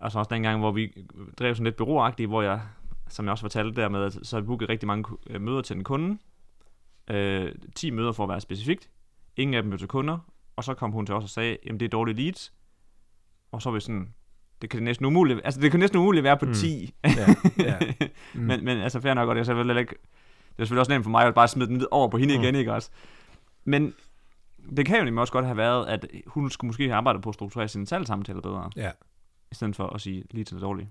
altså 0.00 0.18
også 0.18 0.28
den 0.34 0.42
gang, 0.42 0.60
hvor 0.60 0.72
vi 0.72 1.06
drev 1.38 1.54
sådan 1.54 1.64
lidt 1.64 1.76
byråagtigt, 1.76 2.28
hvor 2.28 2.42
jeg, 2.42 2.60
som 3.08 3.24
jeg 3.24 3.32
også 3.32 3.42
fortalte 3.42 3.80
der 3.80 3.88
med, 3.88 4.10
så 4.10 4.36
har 4.36 4.40
vi 4.40 4.46
booket 4.46 4.68
rigtig 4.68 4.86
mange 4.86 5.04
øh, 5.26 5.40
møder 5.40 5.60
til 5.62 5.76
en 5.76 5.84
kunde. 5.84 6.18
Øh, 7.10 7.52
10 7.76 7.90
møder 7.90 8.12
for 8.12 8.22
at 8.22 8.28
være 8.28 8.40
specifikt. 8.40 8.90
Ingen 9.36 9.54
af 9.54 9.62
dem 9.62 9.70
blev 9.70 9.78
til 9.78 9.88
kunder. 9.88 10.18
Og 10.56 10.64
så 10.64 10.74
kom 10.74 10.90
hun 10.92 11.06
til 11.06 11.14
os 11.14 11.24
og 11.24 11.30
sagde, 11.30 11.56
jamen 11.66 11.80
det 11.80 11.86
er 11.86 11.90
dårlige 11.90 12.22
leads. 12.22 12.52
Og 13.52 13.62
så 13.62 13.70
var 13.70 13.74
vi 13.74 13.80
sådan, 13.80 14.14
det 14.62 14.70
kan 14.70 14.82
næsten 14.82 15.06
umuligt, 15.06 15.40
altså 15.44 15.60
det 15.60 15.70
kan 15.70 15.80
næsten 15.80 15.98
umuligt 16.00 16.24
være 16.24 16.36
på 16.38 16.46
Mm. 16.46 16.54
10. 16.54 16.94
ja, 17.04 17.10
ja. 17.58 17.78
Mm. 18.34 18.40
men, 18.40 18.64
men 18.64 18.78
altså 18.78 19.00
fair 19.00 19.14
nok, 19.14 19.28
og 19.28 19.34
det 19.34 19.40
er 19.40 19.44
selvfølgelig 19.44 19.80
ikke, 19.80 19.90
det 19.90 19.98
er 20.58 20.64
selvfølgelig 20.64 20.80
også 20.80 20.92
nemt 20.92 21.04
for 21.04 21.10
mig 21.10 21.24
at 21.26 21.34
bare 21.34 21.48
smide 21.48 21.68
den 21.68 21.82
over 21.90 22.08
på 22.08 22.18
hende 22.18 22.36
mm. 22.36 22.42
igen, 22.42 22.54
ikke 22.54 22.72
også? 22.72 22.90
Men 23.64 23.94
det 24.76 24.86
kan 24.86 24.98
jo 24.98 25.04
nemlig 25.04 25.20
også 25.20 25.32
godt 25.32 25.44
have 25.44 25.56
været, 25.56 25.86
at 25.86 26.06
hun 26.26 26.50
skulle 26.50 26.68
måske 26.68 26.84
have 26.84 26.94
arbejdet 26.94 27.22
på 27.22 27.28
at 27.28 27.34
strukturere 27.34 27.68
sine 27.68 27.86
salgssamtaler 27.86 28.40
bedre, 28.40 28.70
ja. 28.76 28.90
I 29.50 29.54
stedet 29.54 29.76
for 29.76 29.86
at 29.86 30.00
sige 30.00 30.24
lige 30.30 30.44
til 30.44 30.54
det 30.54 30.62
dårlige. 30.62 30.88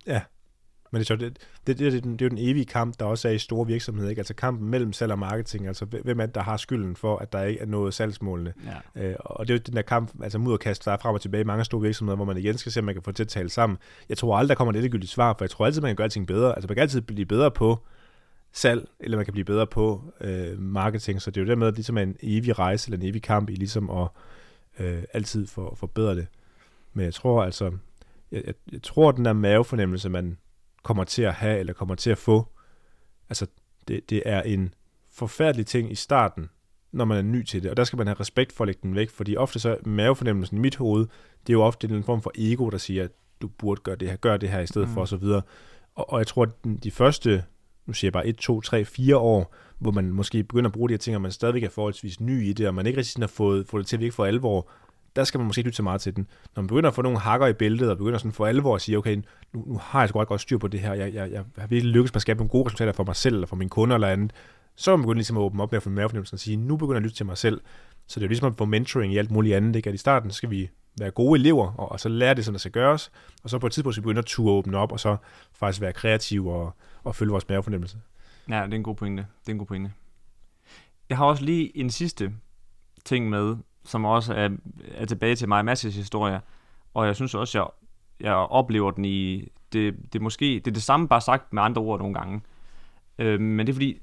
Men 0.92 1.00
det 1.00 1.04
er, 1.04 1.08
sjovt, 1.08 1.20
det, 1.20 1.38
det, 1.68 1.80
det, 1.80 1.80
det, 1.80 1.88
er 1.88 2.02
det 2.02 2.22
er 2.22 2.26
jo 2.26 2.30
den 2.30 2.38
evige 2.38 2.66
kamp, 2.66 3.00
der 3.00 3.06
også 3.06 3.28
er 3.28 3.32
i 3.32 3.38
store 3.38 3.68
virksomheder. 3.68 4.10
Ikke? 4.10 4.20
Altså 4.20 4.34
kampen 4.34 4.70
mellem 4.70 4.94
salg 4.94 5.12
og 5.12 5.20
marketing. 5.20 5.68
Altså 5.68 5.86
hvem 5.86 6.20
er 6.20 6.26
det, 6.26 6.36
der 6.36 6.42
har 6.42 6.58
skylden 6.58 6.96
for, 6.96 7.18
at 7.18 7.34
der 7.34 7.44
ikke 7.44 7.62
er 7.62 7.66
nået 7.66 7.94
salgsmålene? 7.94 8.54
Ja. 8.96 9.10
Øh, 9.10 9.16
og 9.20 9.48
det 9.48 9.54
er 9.54 9.58
jo 9.58 9.62
den 9.66 9.76
der 9.76 9.82
kamp, 9.82 10.24
altså 10.24 10.38
mudderkast, 10.38 10.86
der 10.86 10.92
er 10.92 10.98
frem 10.98 11.14
og 11.14 11.22
tilbage 11.22 11.42
i 11.42 11.46
mange 11.46 11.66
store 11.66 11.82
virksomheder, 11.82 12.16
hvor 12.16 12.26
man 12.26 12.38
igen 12.38 12.58
skal 12.58 12.72
se, 12.72 12.80
om 12.80 12.84
man 12.84 12.96
kan 12.96 13.04
få 13.04 13.12
til 13.12 13.24
at 13.24 13.28
tale 13.28 13.50
sammen. 13.50 13.78
Jeg 14.10 14.18
tror 14.18 14.38
aldrig, 14.38 14.50
der 14.50 14.56
kommer 14.56 14.74
et 14.74 14.78
endegyldigt 14.78 15.12
svar, 15.12 15.36
for 15.38 15.46
jeg 15.46 15.50
tror 15.50 15.66
altid, 15.66 15.82
man 15.82 15.90
kan 15.90 15.96
gøre 15.96 16.10
ting 16.10 16.28
bedre. 16.28 16.56
Altså 16.56 16.68
man 16.68 16.76
kan 16.76 16.82
altid 16.82 17.02
blive 17.02 17.26
bedre 17.26 17.52
på 17.52 17.86
salg, 18.54 18.90
eller 19.00 19.18
man 19.18 19.26
kan 19.26 19.32
blive 19.32 19.46
bedre 19.46 19.68
på 19.68 20.04
øh, 20.22 20.60
marketing. 20.60 21.22
Så 21.22 21.32
det 21.32 21.42
er 21.42 21.46
jo 21.46 21.50
dermed 21.50 21.72
ligesom 21.72 21.98
en 21.98 22.16
evig 22.24 22.60
rejse, 22.60 22.88
eller 22.88 22.98
en 22.98 23.10
evig 23.10 23.22
kamp 23.22 23.50
i 23.50 23.56
ligesom 23.56 23.90
at 23.90 24.08
øh, 24.80 25.04
altid 25.14 25.48
for, 25.48 25.76
forbedre 25.76 26.16
det. 26.16 26.28
Men 26.94 27.06
jeg 27.06 27.14
tror 27.14 27.44
altså, 27.44 27.72
jeg, 28.32 28.44
jeg, 28.46 28.54
jeg 28.72 28.82
tror, 28.84 29.12
den 29.12 29.26
der 29.26 29.34
mavefornemmelse, 29.34 30.10
man 30.10 30.38
kommer 30.84 31.04
til 31.04 31.22
at 31.22 31.34
have, 31.34 31.60
eller 31.60 31.74
kommer 31.74 31.96
til 31.96 32.10
at 32.10 32.18
få, 32.18 32.48
altså 33.30 33.46
det, 33.88 34.10
det 34.10 34.24
er 34.26 34.42
en 34.42 34.74
forfærdelig 35.12 35.66
ting 35.66 35.92
i 35.92 35.96
starten, 35.96 36.50
når 36.92 37.06
man 37.06 37.18
er 37.18 37.22
ny 37.22 37.44
til 37.44 37.64
det, 37.64 37.72
og 37.72 37.78
der 37.78 37.84
skal 37.84 37.98
man 37.98 38.08
have 38.08 38.20
respekt 38.20 38.54
for 38.54 38.64
at 38.64 38.68
lægge 38.68 38.80
den 38.84 38.96
væk, 38.96 39.10
fordi 39.10 39.36
ofte 39.36 39.60
så 39.60 39.78
mavefornemmelsen 39.86 40.58
i 40.58 40.60
mit 40.60 40.76
hoved, 40.76 41.08
det 41.48 41.50
er 41.50 41.58
jo 41.58 41.64
ofte 41.64 41.88
en 41.88 42.04
form 42.04 42.22
for 42.22 42.32
ego, 42.36 42.70
der 42.70 42.78
siger, 42.78 43.04
at 43.04 43.12
du 43.42 43.48
burde 43.48 43.82
gøre 43.82 43.96
det 43.96 44.10
her, 44.10 44.16
gør 44.16 44.38
det 44.38 44.50
her 44.50 44.60
i 44.60 44.68
stedet 44.68 44.88
mm. 44.88 44.94
For, 44.94 45.02
og 45.02 45.08
så 45.08 45.18
videre. 45.18 45.42
Og, 45.96 46.14
og 46.14 46.20
jeg 46.20 46.28
tror, 46.28 46.44
at 46.44 46.84
de 46.84 46.92
første, 46.92 47.44
nu 47.86 47.94
siger 47.94 48.08
jeg 48.08 48.14
bare 48.14 48.28
1, 48.28 48.38
2, 48.38 48.62
3, 48.62 48.86
4 48.86 49.18
år, 49.18 49.56
hvor 49.80 49.92
man 49.92 50.12
måske 50.12 50.44
begynder 50.44 50.70
at 50.70 50.74
bruge 50.74 50.90
de 50.90 50.94
her 50.94 50.98
ting, 50.98 51.16
og 51.16 51.22
man 51.22 51.32
stadigvæk 51.32 51.64
er 51.64 51.70
forholdsvis 51.70 52.20
ny 52.20 52.46
i 52.46 52.54
det, 52.54 52.68
og 52.68 52.76
man 52.76 52.86
ikke 52.86 52.98
rigtig 52.98 53.24
har 53.24 53.28
fået, 53.28 53.68
fået 53.68 53.82
det 53.82 53.88
til 53.88 53.96
at 53.96 54.00
virke 54.00 54.16
for 54.16 54.26
alvor, 54.26 54.70
der 55.20 55.26
skal 55.26 55.38
man 55.38 55.48
måske 55.48 55.62
lytte 55.62 55.76
så 55.76 55.84
meget 55.84 56.02
til 56.02 56.16
den. 56.16 56.28
Når 56.56 56.62
man 56.62 56.68
begynder 56.68 56.90
at 56.90 56.96
få 56.96 57.02
nogle 57.02 57.20
hakker 57.20 57.48
i 57.48 57.54
bæltet, 57.54 57.90
og 57.90 57.98
begynder 57.98 58.18
sådan 58.18 58.32
for 58.32 58.46
alvor 58.46 58.76
at 58.76 58.82
sige, 58.82 58.98
okay, 58.98 59.16
nu, 59.54 59.64
nu 59.68 59.78
har 59.82 60.00
jeg 60.00 60.02
altså 60.02 60.12
sgu 60.12 60.20
ret 60.20 60.28
godt 60.28 60.42
styr 60.42 60.58
på 60.58 60.68
det 60.68 60.80
her, 60.80 60.94
jeg, 60.94 61.14
jeg, 61.14 61.32
jeg 61.32 61.44
har 61.58 61.68
virkelig 61.68 61.94
lykkes 61.94 62.14
med 62.14 62.16
at 62.16 62.22
skabe 62.22 62.38
nogle 62.38 62.50
gode 62.50 62.66
resultater 62.66 62.92
for 62.92 63.04
mig 63.04 63.16
selv, 63.16 63.36
eller 63.36 63.48
for 63.48 63.56
mine 63.56 63.70
kunder 63.70 63.96
eller 63.96 64.08
andet, 64.08 64.34
så 64.76 64.92
er 64.92 64.96
man 64.96 65.04
begyndt 65.04 65.18
ligesom 65.18 65.38
at 65.38 65.42
åbne 65.42 65.64
op 65.64 65.72
med 65.72 65.78
at 65.78 65.84
få 65.84 65.90
mavefornemmelsen 65.90 66.36
og 66.36 66.40
sige, 66.40 66.58
nu 66.58 66.78
begynder 66.78 66.96
jeg 66.96 67.02
at 67.02 67.04
lytte 67.04 67.18
til 67.18 67.26
mig 67.26 67.38
selv. 67.38 67.62
Så 68.08 68.20
det 68.20 68.24
er 68.24 68.28
jo 68.28 68.30
ligesom 68.30 68.48
at 68.48 68.58
få 68.58 68.66
mentoring 68.66 69.14
i 69.14 69.18
alt 69.18 69.32
muligt 69.32 69.56
andet, 69.56 69.76
ikke? 69.76 69.90
at 69.90 69.94
i 69.94 69.98
starten 69.98 70.32
skal 70.32 70.50
vi 70.50 70.70
være 71.00 71.12
gode 71.12 71.40
elever, 71.40 71.74
og, 71.78 71.92
og 71.92 72.00
så 72.00 72.10
lære 72.10 72.34
det, 72.34 72.46
som 72.46 72.54
der 72.54 72.60
skal 72.60 72.72
gøres, 72.72 73.12
og 73.44 73.50
så 73.50 73.60
på 73.60 73.68
et 73.68 73.74
tidspunkt 73.74 73.96
skal 73.96 74.02
vi 74.02 74.04
begynde 74.04 74.20
at 74.20 74.26
turde 74.26 74.52
åbne 74.52 74.78
op, 74.78 74.92
og 74.92 75.00
så 75.00 75.18
faktisk 75.54 75.82
være 75.82 75.94
kreative 75.94 76.54
og, 76.54 76.76
og 77.04 77.16
følge 77.16 77.32
vores 77.32 77.50
mavefornemmelse. 77.50 77.98
Ja, 78.50 78.64
det 78.66 78.74
er 78.74 78.78
en 78.78 78.84
god 78.84 78.96
pointe. 78.96 79.26
Det 79.42 79.48
er 79.48 79.52
en 79.52 79.58
god 79.58 79.66
pointe. 79.66 79.92
Jeg 81.10 81.18
har 81.18 81.26
også 81.26 81.44
lige 81.44 81.78
en 81.78 81.90
sidste 81.90 82.34
ting 83.06 83.30
med, 83.30 83.56
som 83.90 84.06
også 84.06 84.34
er, 84.34 84.50
er 84.92 85.06
tilbage 85.06 85.36
til 85.36 85.48
mig 85.48 85.66
Masses 85.66 85.96
historie, 85.96 86.42
og 86.94 87.06
jeg 87.06 87.16
synes 87.16 87.36
også, 87.36 87.58
jeg, 87.58 87.68
jeg 88.20 88.34
oplever 88.34 88.92
den 88.92 89.06
i, 89.06 89.48
det, 89.74 90.14
det 90.14 90.22
måske, 90.22 90.46
det 90.46 90.68
er 90.68 90.72
det 90.72 90.84
samme, 90.84 91.08
bare 91.08 91.22
sagt 91.22 91.54
med 91.54 91.64
andre 91.64 91.82
ord 91.82 92.00
nogle 92.00 92.14
gange. 92.14 92.42
Øh, 93.20 93.40
men 93.40 93.68
det 93.68 93.72
er 93.72 93.76
fordi, 93.76 94.00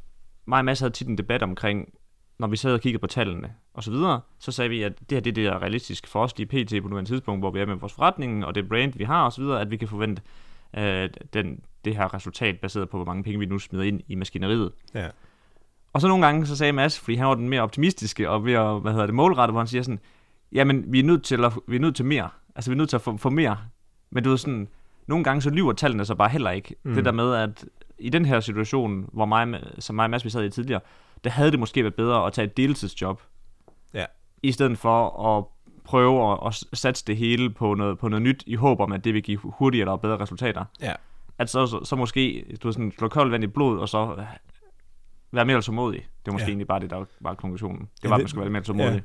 mig 0.47 0.59
og 0.59 0.65
Mads 0.65 0.81
havde 0.81 0.93
tit 0.93 1.09
en 1.09 1.19
debat 1.19 1.43
omkring, 1.43 1.93
når 2.39 2.49
vi 2.49 2.57
sad 2.57 2.73
og 2.73 2.81
kiggede 2.81 3.01
på 3.01 3.07
tallene 3.07 3.55
og 3.75 3.85
så 3.85 3.91
videre, 3.91 4.21
så 4.39 4.53
sagde 4.53 4.69
vi, 4.69 4.83
at 4.83 5.01
det 5.01 5.17
her 5.17 5.21
det, 5.21 5.31
er 5.31 5.35
det 5.35 5.45
der 5.45 5.53
er 5.53 5.63
realistisk 5.63 6.07
for 6.07 6.23
os 6.23 6.39
lige 6.39 6.47
pt. 6.47 6.83
på 6.83 6.89
nuværende 6.89 7.11
tidspunkt, 7.11 7.43
hvor 7.43 7.51
vi 7.51 7.61
er 7.61 7.67
med 7.67 7.75
vores 7.75 7.93
forretning, 7.93 8.45
og 8.45 8.55
det 8.55 8.69
brand, 8.69 8.93
vi 8.97 9.05
har 9.05 9.25
og 9.25 9.33
så 9.33 9.43
videre, 9.43 9.61
at 9.61 9.71
vi 9.71 9.77
kan 9.77 9.89
forvente 9.89 10.23
øh, 10.77 11.11
den, 11.33 11.61
det 11.85 11.97
her 11.97 12.15
resultat 12.15 12.61
baseret 12.61 12.89
på, 12.89 12.97
hvor 12.97 13.07
mange 13.07 13.23
penge 13.23 13.39
vi 13.39 13.47
nu 13.47 13.59
smider 13.59 13.85
ind 13.85 14.01
i 14.09 14.15
maskineriet. 14.15 14.73
Ja. 14.95 15.09
Og 15.97 16.01
så 16.01 16.09
nogle 16.09 16.27
gange, 16.27 16.47
så 16.47 16.57
sagde 16.57 16.73
Mads, 16.73 17.01
fordi 17.01 17.17
han 17.17 17.27
var 17.27 17.35
den 17.35 17.49
mere 17.49 17.61
optimistiske 17.61 18.31
og 18.31 18.43
mere, 18.43 18.79
hvad 18.79 18.93
hedder 18.93 19.07
det, 19.07 19.15
målrettet, 19.15 19.53
hvor 19.53 19.61
han 19.61 19.67
siger 19.67 19.83
sådan, 19.83 20.01
jamen, 20.53 20.85
vi 20.93 21.01
er 21.01 21.05
nødt 21.05 21.25
til, 21.25 21.45
at, 21.45 21.53
vi 21.69 21.77
er 21.77 21.81
nødt 21.81 21.97
til 21.97 22.05
mere. 22.05 22.29
Altså, 22.55 22.71
vi 22.71 22.75
er 22.75 22.77
nødt 22.77 22.89
til 22.89 22.97
at 22.97 23.01
få, 23.01 23.17
få 23.17 23.31
mere. 23.31 23.59
Men 24.11 24.25
du 24.25 24.31
ved 24.31 24.39
sådan, 24.39 24.69
nogle 25.07 25.25
gange 25.25 25.43
så 25.43 25.51
lyver 25.51 25.73
tallene 25.73 26.05
så 26.05 26.15
bare 26.15 26.29
heller 26.29 26.51
ikke. 26.51 26.75
Mm. 26.83 26.91
Mm. 26.91 26.95
Det 26.95 27.05
der 27.05 27.13
med, 27.13 27.35
at 27.35 27.65
i 27.99 28.09
den 28.09 28.25
her 28.25 28.41
situation, 28.41 29.09
hvor 29.13 29.25
mig, 29.25 29.61
som 29.79 29.97
mig 29.97 30.05
og 30.05 30.11
Mads 30.11 30.25
vi 30.25 30.31
sad 30.31 30.45
i 30.45 30.51
tidligere, 30.51 30.81
der 31.25 31.31
havde 31.31 31.51
det 31.51 31.59
måske 31.59 31.83
været 31.83 31.95
bedre 31.95 32.27
at 32.27 32.33
tage 32.33 32.47
et 32.47 32.57
deltidsjob. 32.57 33.23
Ja. 33.95 34.05
I 34.43 34.53
stedet 34.53 34.79
for 34.79 35.27
at 35.37 35.45
prøve 35.85 36.33
at, 36.33 36.39
at 36.47 36.79
satse 36.79 37.05
det 37.07 37.17
hele 37.17 37.51
på 37.51 37.75
noget, 37.75 37.99
på 37.99 38.09
noget 38.09 38.23
nyt, 38.23 38.45
i 38.47 38.55
håb 38.55 38.81
om, 38.81 38.93
at 38.93 39.05
det 39.05 39.15
vil 39.15 39.23
give 39.23 39.39
hurtigere 39.43 39.91
og 39.91 40.01
bedre 40.01 40.21
resultater. 40.21 40.65
Ja. 40.81 40.93
At 41.39 41.51
så, 41.51 41.67
så, 41.67 41.85
så 41.85 41.97
måske, 41.97 42.45
du 42.63 42.69
ved, 42.69 42.73
sådan, 42.73 42.93
slå 42.99 43.09
koldt 43.09 43.33
vand 43.33 43.45
i 43.45 43.47
blod, 43.47 43.79
og 43.79 43.89
så 43.89 44.25
være 45.33 45.45
mere 45.45 45.63
tålmodig. 45.63 46.01
Det 46.25 46.29
er 46.29 46.33
måske 46.33 46.45
Ja. 46.45 46.49
egentlig 46.51 46.67
bare 46.67 46.81
det, 46.81 46.91
der 46.91 47.05
var 47.21 47.35
konklusionen. 47.35 47.81
Det 47.81 48.05
Ja, 48.05 48.09
var, 48.09 48.15
at 48.17 48.21
man 48.21 48.29
skulle 48.29 48.41
være 48.43 48.51
mere 48.51 48.63
tålmodig. 48.63 48.93
Ja. 48.95 49.01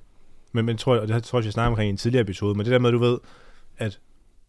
Men, 0.51 0.65
men 0.65 0.77
tror 0.77 0.93
jeg, 0.93 1.01
og 1.01 1.07
det 1.07 1.23
tror 1.23 1.39
jeg, 1.39 1.45
jeg 1.45 1.53
snakker 1.53 1.69
omkring 1.69 1.87
i 1.87 1.89
en 1.89 1.97
tidligere 1.97 2.21
episode, 2.21 2.55
men 2.57 2.65
det 2.65 2.71
der 2.71 2.79
med, 2.79 2.89
at 2.89 2.93
du 2.93 2.99
ved, 2.99 3.17
at 3.77 3.99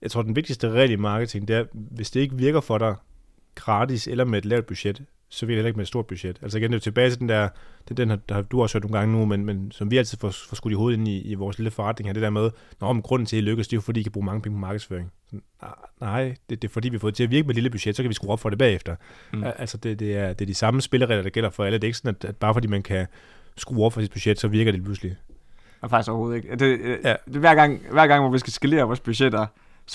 jeg 0.02 0.10
tror, 0.10 0.22
den 0.22 0.36
vigtigste 0.36 0.70
regel 0.70 0.90
i 0.90 0.96
marketing, 0.96 1.48
det 1.48 1.56
er, 1.56 1.64
hvis 1.72 2.10
det 2.10 2.20
ikke 2.20 2.36
virker 2.36 2.60
for 2.60 2.78
dig 2.78 2.94
gratis 3.54 4.06
eller 4.06 4.24
med 4.24 4.38
et 4.38 4.44
lavt 4.44 4.66
budget, 4.66 5.02
så 5.32 5.46
virker 5.46 5.56
det 5.56 5.58
heller 5.58 5.68
ikke 5.68 5.76
med 5.76 5.84
et 5.84 5.88
stort 5.88 6.06
budget. 6.06 6.38
Altså 6.42 6.58
igen, 6.58 6.72
det 6.72 6.76
er 6.76 6.80
tilbage 6.80 7.10
til 7.10 7.20
den 7.20 7.28
der, 7.28 7.48
det, 7.88 7.96
den 7.96 8.12
der 8.28 8.42
du 8.42 8.62
også 8.62 8.74
hørt 8.78 8.82
nogle 8.82 8.98
gange 8.98 9.18
nu, 9.18 9.24
men, 9.26 9.44
men 9.44 9.70
som 9.70 9.90
vi 9.90 9.96
altid 9.96 10.18
får, 10.18 10.30
får 10.30 10.56
skudt 10.56 10.72
i 10.72 10.74
hovedet 10.74 10.98
ind 10.98 11.08
i, 11.08 11.20
i 11.20 11.34
vores 11.34 11.58
lille 11.58 11.70
forretning 11.70 12.08
her, 12.08 12.12
det 12.12 12.22
der 12.22 12.30
med, 12.30 12.50
når 12.80 12.92
men 12.92 13.02
grunden 13.02 13.26
til, 13.26 13.36
at 13.36 13.42
I 13.42 13.44
lykkes, 13.44 13.68
det 13.68 13.72
er 13.72 13.76
jo 13.76 13.80
fordi, 13.80 14.00
I 14.00 14.02
kan 14.02 14.12
bruge 14.12 14.26
mange 14.26 14.42
penge 14.42 14.56
på 14.56 14.60
markedsføring. 14.60 15.12
Sådan, 15.26 15.42
Nej, 16.00 16.34
det, 16.50 16.62
det 16.62 16.68
er 16.68 16.72
fordi, 16.72 16.88
vi 16.88 16.96
har 16.96 17.00
fået 17.00 17.12
det 17.12 17.16
til 17.16 17.24
at 17.24 17.30
virke 17.30 17.46
med 17.46 17.50
et 17.50 17.54
lille 17.54 17.70
budget, 17.70 17.96
så 17.96 18.02
kan 18.02 18.08
vi 18.08 18.14
skrue 18.14 18.30
op 18.30 18.40
for 18.40 18.50
det 18.50 18.58
bagefter. 18.58 18.96
Mm. 19.32 19.44
Altså, 19.44 19.76
det, 19.76 19.98
det, 20.00 20.16
er, 20.16 20.32
det 20.32 20.40
er 20.40 20.46
de 20.46 20.54
samme 20.54 20.80
spilleregler, 20.80 21.22
der 21.22 21.30
gælder 21.30 21.50
for 21.50 21.64
alle. 21.64 21.78
Det 21.78 21.84
er 21.84 21.88
ikke 21.88 21.98
sådan, 21.98 22.16
at, 22.20 22.28
at 22.28 22.36
bare 22.36 22.54
fordi 22.54 22.66
man 22.68 22.82
kan 22.82 23.06
skrue 23.56 23.84
op 23.84 23.92
for 23.92 24.00
sit 24.00 24.12
budget, 24.12 24.40
så 24.40 24.48
virker 24.48 24.72
det 24.72 24.84
pludselig. 24.84 25.16
Og 25.80 25.90
faktisk 25.90 26.10
overhovedet 26.10 26.36
ikke. 26.36 26.56
Det, 26.56 26.80
Ja. 27.04 27.10
ja. 27.10 27.16
det, 27.26 27.36
hver, 27.36 27.54
gang, 27.54 27.80
hver 27.90 28.06
gang, 28.06 28.22
hvor 28.22 28.30
vi 28.30 28.38
skal 28.38 28.52
skalere 28.52 28.84
vores 28.84 29.00
budgetter, 29.00 29.46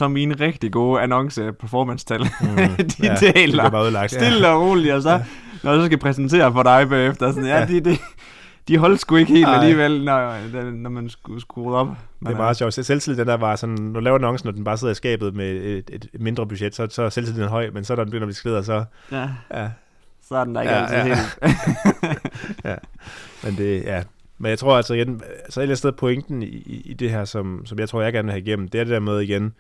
er 0.05 0.09
mine 0.09 0.35
rigtig 0.39 0.71
gode 0.71 1.01
annonce 1.01 1.53
performance-tal, 1.53 2.19
Mm. 2.41 2.57
de 2.77 2.85
Ja, 3.03 3.15
ja, 3.35 3.69
bare 3.69 3.83
ødelagt. 3.83 4.11
stille 4.11 4.47
og 4.49 4.61
roligt, 4.61 4.93
og 4.93 5.01
så, 5.01 5.09
Ja. 5.09 5.15
ja. 5.15 5.23
når 5.63 5.71
jeg 5.71 5.81
så 5.81 5.85
skal 5.85 5.97
præsentere 5.97 6.51
for 6.53 6.63
dig 6.63 6.89
bagefter. 6.89 7.31
Sådan, 7.31 7.45
ja, 7.47 7.59
Ja. 7.59 7.65
de, 7.65 7.79
de, 7.79 7.97
de 8.67 8.77
holdt 8.77 8.99
sgu 9.01 9.15
ikke 9.15 9.31
helt 9.33 9.47
Nej. 9.47 9.55
alligevel, 9.59 10.03
når, 10.03 10.71
når 10.71 10.89
man 10.89 11.09
skulle 11.09 11.41
skrue 11.41 11.75
op. 11.75 11.87
Det 12.19 12.27
er 12.27 12.35
meget 12.35 12.57
sjovt. 12.57 12.73
Så 12.73 12.83
Selvtillid, 12.83 13.17
den 13.19 13.27
der 13.27 13.37
var 13.37 13.55
sådan, 13.55 13.75
når 13.75 13.93
du 13.93 13.99
laver 13.99 14.15
annoncen, 14.17 14.49
og 14.49 14.55
den 14.55 14.63
bare 14.63 14.77
sidder 14.77 14.91
i 14.91 14.95
skabet 14.95 15.35
med 15.35 15.49
et, 15.51 15.89
et, 15.93 16.07
mindre 16.19 16.47
budget, 16.47 16.75
så, 16.75 16.87
så 16.89 17.03
er 17.03 17.09
selvtilliden 17.09 17.49
høj, 17.49 17.69
men 17.73 17.83
så 17.83 17.93
er 17.93 17.95
der 17.95 18.05
begynder 18.05 18.27
at 18.27 18.35
blive 18.43 18.63
så 18.63 18.83
Ja, 19.11 19.29
ja, 19.53 19.69
så 20.27 20.35
er 20.35 20.43
den 20.43 20.55
der 20.55 20.61
ikke 20.61 20.73
Ja, 20.73 20.85
altid 20.85 20.97
ja. 20.97 21.03
helt. 21.03 21.39
men 23.43 23.57
det, 23.57 23.83
ja. 23.83 24.03
Men 24.37 24.49
jeg 24.49 24.59
tror 24.59 24.77
altså 24.77 24.93
igen, 24.93 25.21
så 25.49 25.59
et 25.59 25.63
eller 25.63 25.69
andet 25.71 25.77
sted 25.77 25.91
pointen 25.91 26.43
i, 26.43 26.45
i 26.45 26.81
i 26.85 26.93
det 26.93 27.09
her, 27.11 27.25
som, 27.25 27.65
som 27.65 27.79
jeg 27.79 27.89
tror, 27.89 28.01
jeg 28.01 28.13
gerne 28.13 28.25
vil 28.25 28.31
have 28.31 28.41
igennem, 28.41 28.67
det 28.67 28.79
er 28.79 28.83
det 28.83 28.91
der 28.93 28.99
med 28.99 29.19
igen, 29.19 29.53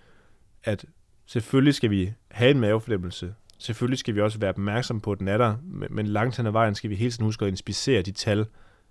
at 0.67 0.85
selvfølgelig 1.25 1.73
skal 1.73 1.89
vi 1.89 2.13
have 2.31 2.51
en 2.51 2.59
mavefornemmelse. 2.59 3.33
Selvfølgelig 3.57 3.99
skal 3.99 4.15
vi 4.15 4.21
også 4.21 4.39
være 4.39 4.49
opmærksom 4.49 5.01
på, 5.01 5.11
at 5.11 5.19
den 5.19 5.27
er 5.27 5.37
der, 5.37 5.55
men, 5.89 6.07
langt 6.07 6.37
hen 6.37 6.45
ad 6.45 6.51
vejen 6.51 6.75
skal 6.75 6.89
vi 6.89 6.95
hele 6.95 7.11
tiden 7.11 7.25
huske 7.25 7.45
at 7.45 7.51
inspicere 7.51 8.01
de 8.01 8.11
tal, 8.11 8.45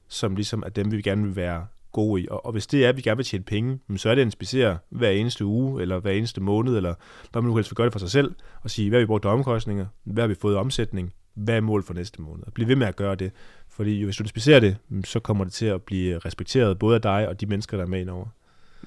som 0.08 0.36
ligesom 0.36 0.62
er 0.66 0.68
dem, 0.68 0.92
vi 0.92 1.02
gerne 1.02 1.22
vil 1.22 1.36
være 1.36 1.66
gode 1.92 2.22
i. 2.22 2.28
Og, 2.30 2.46
og 2.46 2.52
hvis 2.52 2.66
det 2.66 2.84
er, 2.84 2.88
at 2.88 2.96
vi 2.96 3.02
gerne 3.02 3.16
vil 3.16 3.26
tjene 3.26 3.44
penge, 3.44 3.78
så 3.96 4.10
er 4.10 4.14
det 4.14 4.22
at 4.22 4.26
inspicere 4.26 4.78
hver 4.88 5.10
eneste 5.10 5.44
uge, 5.44 5.82
eller 5.82 5.98
hver 5.98 6.10
eneste 6.10 6.40
måned, 6.40 6.76
eller 6.76 6.94
hvad 7.32 7.42
man 7.42 7.48
nu 7.48 7.56
helst 7.56 7.70
vil 7.70 7.76
gøre 7.76 7.84
det 7.84 7.92
for 7.92 7.98
sig 7.98 8.10
selv, 8.10 8.34
og 8.62 8.70
sige, 8.70 8.88
hvad 8.88 8.98
har 8.98 9.02
vi 9.02 9.06
brugt 9.06 9.24
omkostninger, 9.24 9.86
hvad 10.04 10.22
har 10.22 10.28
vi 10.28 10.34
fået 10.34 10.56
omsætning, 10.56 11.12
hvad 11.34 11.56
er 11.56 11.60
mål 11.60 11.82
for 11.82 11.94
næste 11.94 12.22
måned. 12.22 12.44
Og 12.46 12.52
bliv 12.52 12.68
ved 12.68 12.76
med 12.76 12.86
at 12.86 12.96
gøre 12.96 13.14
det, 13.14 13.32
fordi 13.68 14.00
jo, 14.00 14.06
hvis 14.06 14.16
du 14.16 14.22
inspicerer 14.22 14.60
det, 14.60 14.76
så 15.04 15.20
kommer 15.20 15.44
det 15.44 15.52
til 15.52 15.66
at 15.66 15.82
blive 15.82 16.18
respekteret, 16.18 16.78
både 16.78 16.94
af 16.94 17.02
dig 17.02 17.28
og 17.28 17.40
de 17.40 17.46
mennesker, 17.46 17.76
der 17.76 17.84
er 17.84 17.88
med 17.88 18.00
indover. 18.00 18.26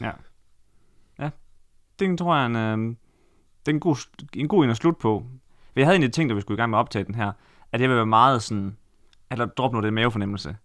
Ja. 0.01 0.11
Det 1.99 2.17
tror 2.19 2.35
jeg 2.35 2.43
er 2.43 2.45
en, 2.45 2.55
øh, 2.55 2.95
det 3.65 3.71
er 3.71 3.75
en 3.75 3.79
god, 3.79 3.95
en 4.35 4.47
god 4.47 4.63
en 4.63 4.69
at 4.69 4.77
slutte 4.77 4.99
på. 5.01 5.23
Jeg 5.75 5.85
havde 5.85 5.95
egentlig 5.95 6.13
tænkt, 6.13 6.31
at 6.31 6.35
vi 6.35 6.41
skulle 6.41 6.55
i 6.55 6.59
gang 6.61 6.69
med 6.69 6.77
at 6.77 6.79
optage 6.79 7.03
den 7.03 7.15
her, 7.15 7.31
at 7.71 7.81
jeg 7.81 7.89
vil 7.89 7.95
være 7.97 8.05
meget 8.05 8.43
sådan, 8.43 8.77
eller 9.31 9.45
droppe 9.45 9.75
noget 9.75 9.85
af 9.85 9.87
det 9.87 9.93
mavefornemmelse. 9.93 10.55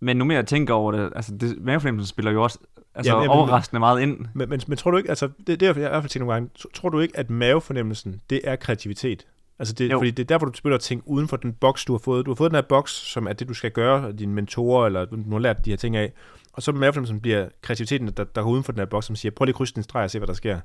Men 0.00 0.16
nu 0.16 0.24
mere 0.24 0.36
jeg 0.36 0.46
tænker 0.46 0.74
over 0.74 0.92
det, 0.92 1.12
altså 1.16 1.36
det, 1.36 1.58
mavefornemmelsen 1.60 2.08
spiller 2.08 2.30
jo 2.32 2.42
også 2.42 2.58
altså, 2.94 3.12
ja, 3.12 3.18
jamen, 3.18 3.30
overraskende 3.30 3.80
meget 3.80 4.00
ind. 4.00 4.18
Men, 4.34 4.48
men, 4.48 4.60
men 4.68 4.78
tror 4.78 4.90
du 4.90 4.96
ikke, 4.96 5.08
altså 5.08 5.28
det, 5.46 5.60
det 5.60 5.68
har 5.68 5.74
jeg 5.74 5.76
i 5.76 5.88
hvert 5.88 6.02
fald 6.02 6.10
tænkt 6.10 6.20
nogle 6.26 6.32
gange, 6.34 6.50
tr- 6.58 6.72
tror 6.74 6.88
du 6.88 7.00
ikke, 7.00 7.18
at 7.18 7.30
mavefornemmelsen, 7.30 8.20
det 8.30 8.40
er 8.44 8.56
kreativitet? 8.56 9.26
Altså 9.58 9.74
det, 9.74 9.90
Jo. 9.90 9.98
fordi 9.98 10.10
det 10.10 10.22
er 10.22 10.26
der, 10.26 10.38
hvor 10.38 10.46
du 10.46 10.52
begynder 10.52 10.74
at 10.74 10.80
tænke 10.80 11.08
uden 11.08 11.28
for 11.28 11.36
den 11.36 11.52
boks, 11.52 11.84
du 11.84 11.92
har 11.92 11.98
fået. 11.98 12.26
Du 12.26 12.30
har 12.30 12.34
fået 12.34 12.50
den 12.50 12.56
her 12.56 12.62
boks, 12.62 12.92
som 12.92 13.26
er 13.26 13.32
det, 13.32 13.48
du 13.48 13.54
skal 13.54 13.70
gøre, 13.70 14.12
dine 14.12 14.32
mentorer, 14.32 14.86
eller 14.86 15.04
du 15.04 15.30
har 15.30 15.38
lært 15.38 15.64
de 15.64 15.70
her 15.70 15.76
ting 15.76 15.96
af. 15.96 16.12
Og 16.56 16.62
så 16.62 16.72
mavefornemmelsen 16.72 17.20
bliver 17.20 17.48
kreativiteten, 17.62 18.06
der, 18.06 18.24
der 18.24 18.42
går 18.42 18.50
uden 18.50 18.64
for 18.64 18.72
den 18.72 18.78
her 18.78 18.86
boks, 18.86 19.06
som 19.06 19.16
siger, 19.16 19.32
prøv 19.32 19.44
lige 19.44 19.50
at 19.52 19.56
krydse 19.56 19.74
din 19.74 19.82
streg 19.82 20.02
og 20.04 20.10
se, 20.10 20.18
hvad 20.18 20.26
der 20.28 20.34
sker. 20.34 20.60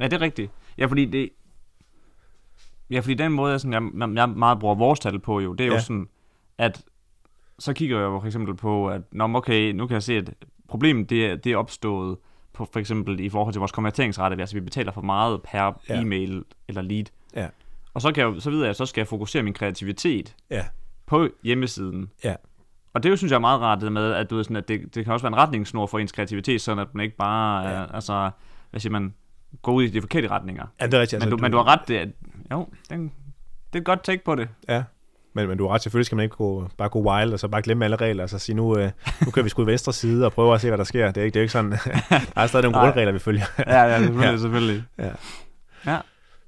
Ja, 0.00 0.04
det 0.04 0.12
er 0.12 0.20
rigtigt. 0.20 0.52
Ja, 0.78 0.86
fordi 0.86 1.04
det... 1.04 1.30
Ja, 2.90 3.00
fordi 3.00 3.14
den 3.14 3.32
måde, 3.32 3.50
jeg, 3.52 3.60
sådan, 3.60 3.92
jeg, 4.00 4.14
jeg 4.16 4.28
meget 4.28 4.58
bruger 4.58 4.74
vores 4.74 5.00
tal 5.00 5.18
på 5.18 5.40
jo, 5.40 5.52
det 5.52 5.64
er 5.64 5.68
jo 5.68 5.72
Ja. 5.74 5.80
sådan, 5.80 6.08
at 6.58 6.82
så 7.58 7.72
kigger 7.72 7.96
jeg 7.98 8.04
jo 8.04 8.20
for 8.20 8.26
eksempel 8.26 8.54
på, 8.56 8.88
at 8.88 9.02
Nå, 9.12 9.24
okay, 9.36 9.72
nu 9.72 9.86
kan 9.86 9.94
jeg 9.94 10.02
se, 10.02 10.16
at 10.16 10.34
problemet 10.68 11.10
det, 11.10 11.26
er- 11.26 11.36
det 11.36 11.52
er 11.52 11.56
opstået 11.56 12.18
på 12.52 12.68
for 12.72 12.80
eksempel 12.80 13.20
i 13.20 13.28
forhold 13.28 13.54
til 13.54 13.58
vores 13.58 13.72
konverteringsrate, 13.72 14.36
altså 14.40 14.54
vi 14.56 14.60
betaler 14.60 14.92
for 14.92 15.00
meget 15.00 15.42
per 15.42 15.80
Ja. 15.88 16.00
e-mail 16.00 16.44
eller 16.68 16.82
lead. 16.82 17.04
Ja. 17.34 17.48
Og 17.94 18.02
så, 18.02 18.12
kan 18.12 18.24
jeg, 18.26 18.34
jo- 18.34 18.40
så 18.40 18.50
ved 18.50 18.60
jeg, 18.60 18.70
at 18.70 18.76
så 18.76 18.86
skal 18.86 19.00
jeg 19.00 19.08
fokusere 19.08 19.42
min 19.42 19.54
kreativitet 19.54 20.36
Ja. 20.50 20.64
på 21.06 21.28
hjemmesiden. 21.42 22.10
Ja. 22.24 22.34
Og 22.98 23.02
det 23.02 23.18
synes 23.18 23.30
jeg 23.30 23.36
er 23.36 23.40
meget 23.40 23.60
rart, 23.60 23.80
det 23.80 23.92
med, 23.92 24.12
at, 24.12 24.30
du 24.30 24.36
ved, 24.36 24.44
sådan, 24.44 24.56
at 24.56 24.68
det, 24.68 24.94
det 24.94 25.04
kan 25.04 25.12
også 25.12 25.22
være 25.24 25.32
en 25.32 25.36
retningssnor 25.38 25.86
for 25.86 25.98
ens 25.98 26.12
kreativitet, 26.12 26.60
sådan 26.60 26.78
at 26.78 26.94
man 26.94 27.04
ikke 27.04 27.16
bare, 27.16 27.68
Ja. 27.68 27.74
er, 27.74 27.86
altså, 27.94 28.30
hvad 28.70 28.80
siger 28.80 28.92
man, 28.92 29.14
går 29.62 29.72
ud 29.72 29.82
i 29.82 29.86
de 29.88 30.00
forkerte 30.00 30.28
retninger. 30.28 30.66
Ja, 30.80 30.86
det 30.86 30.94
er 30.94 31.00
rigtigt. 31.00 31.22
Men, 31.22 31.30
du, 31.30 31.36
men 31.36 31.50
du 31.52 31.56
har 31.56 31.66
ret, 31.68 31.80
det 31.88 31.96
er, 32.00 32.06
jo, 32.52 32.68
den, 32.90 33.02
det 33.72 33.74
er 33.74 33.78
et 33.78 33.84
godt 33.84 34.02
take 34.04 34.24
på 34.24 34.34
det. 34.34 34.48
Ja, 34.68 34.82
men, 35.34 35.48
men 35.48 35.58
du 35.58 35.66
har 35.66 35.74
ret. 35.74 35.82
Selvfølgelig 35.82 36.06
skal 36.06 36.16
man 36.16 36.22
ikke 36.22 36.36
gå, 36.36 36.68
bare 36.78 36.88
gå 36.88 37.02
wild, 37.10 37.32
og 37.32 37.38
så 37.38 37.48
bare 37.48 37.62
glemme 37.62 37.84
alle 37.84 37.96
regler, 37.96 38.22
og 38.22 38.30
så 38.30 38.38
sige, 38.38 38.56
nu, 38.56 38.78
øh, 38.78 38.90
nu 39.24 39.30
kører 39.30 39.42
vi 39.44 39.48
sgu 39.48 39.62
i 39.62 39.66
venstre 39.66 39.92
side 39.92 40.26
og 40.26 40.32
prøver 40.32 40.54
at 40.54 40.60
se, 40.60 40.68
hvad 40.68 40.78
der 40.78 40.84
sker. 40.84 41.06
Det 41.10 41.20
er 41.20 41.24
ikke, 41.24 41.34
det 41.34 41.40
er 41.40 41.42
ikke 41.42 41.52
sådan. 41.52 41.70
der 42.34 42.40
er 42.40 42.46
stadig 42.46 42.62
nogle 42.64 42.76
Nej. 42.76 42.84
grundregler, 42.84 43.12
vi 43.12 43.18
følger. 43.18 43.44
Ja, 43.58 43.82
ja, 43.82 43.98
selvfølgelig, 43.98 44.30
Ja. 44.30 44.36
selvfølgelig. 44.38 44.84
Ja. 44.98 45.10
Ja. 45.86 45.98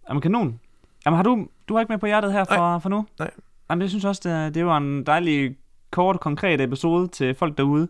Jamen, 0.08 0.20
kanon. 0.20 0.60
Jamen, 1.06 1.16
har 1.16 1.22
du, 1.22 1.46
du 1.68 1.74
har 1.74 1.80
ikke 1.80 1.92
med 1.92 1.98
på 1.98 2.06
hjertet 2.06 2.32
her 2.32 2.44
for, 2.44 2.78
for 2.78 2.88
nu? 2.88 3.06
Nej. 3.18 3.30
Jamen, 3.70 3.82
jeg 3.82 3.90
synes 3.90 4.04
også, 4.04 4.20
det, 4.44 4.54
det 4.54 4.66
var 4.66 4.76
en 4.76 5.04
dejlig, 5.06 5.56
kort, 5.90 6.20
konkret 6.20 6.60
episode 6.60 7.08
til 7.08 7.34
folk 7.34 7.58
derude. 7.58 7.88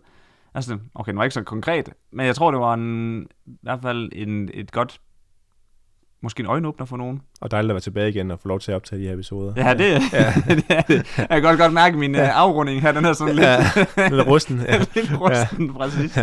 Altså, 0.55 0.77
okay, 0.95 1.09
den 1.09 1.17
var 1.17 1.23
ikke 1.23 1.33
så 1.33 1.43
konkret, 1.43 1.89
men 2.11 2.25
jeg 2.25 2.35
tror, 2.35 2.51
det 2.51 2.59
var 2.59 2.73
en, 2.73 3.21
i 3.45 3.57
hvert 3.61 3.79
fald 3.81 4.09
en, 4.15 4.49
et 4.53 4.71
godt, 4.71 5.01
måske 6.23 6.39
en 6.39 6.45
øjenåbner 6.45 6.85
for 6.85 6.97
nogen. 6.97 7.21
Og 7.41 7.51
dejligt 7.51 7.71
at 7.71 7.73
være 7.73 7.81
tilbage 7.81 8.09
igen 8.09 8.31
og 8.31 8.39
få 8.39 8.47
lov 8.47 8.59
til 8.59 8.71
at 8.71 8.75
optage 8.75 9.01
de 9.01 9.07
her 9.07 9.13
episoder. 9.13 9.53
Ja, 9.57 9.73
det, 9.73 10.13
ja. 10.13 10.33
det 10.55 10.65
er 10.69 10.81
det. 10.81 11.17
Jeg 11.17 11.27
kan 11.29 11.41
godt, 11.41 11.59
godt 11.59 11.73
mærke 11.73 11.97
min 11.97 12.15
ja. 12.15 12.21
afrunding 12.21 12.81
her, 12.81 12.91
den 12.91 13.05
er 13.05 13.13
sådan 13.13 13.35
lidt... 13.39 13.45
Ja, 13.47 13.63
lidt 14.09 14.27
rusten. 14.27 14.61
Ja. 14.61 14.77
lidt 14.77 15.11
rusten, 15.19 15.65
ja. 15.65 15.73
præcis. 15.77 16.17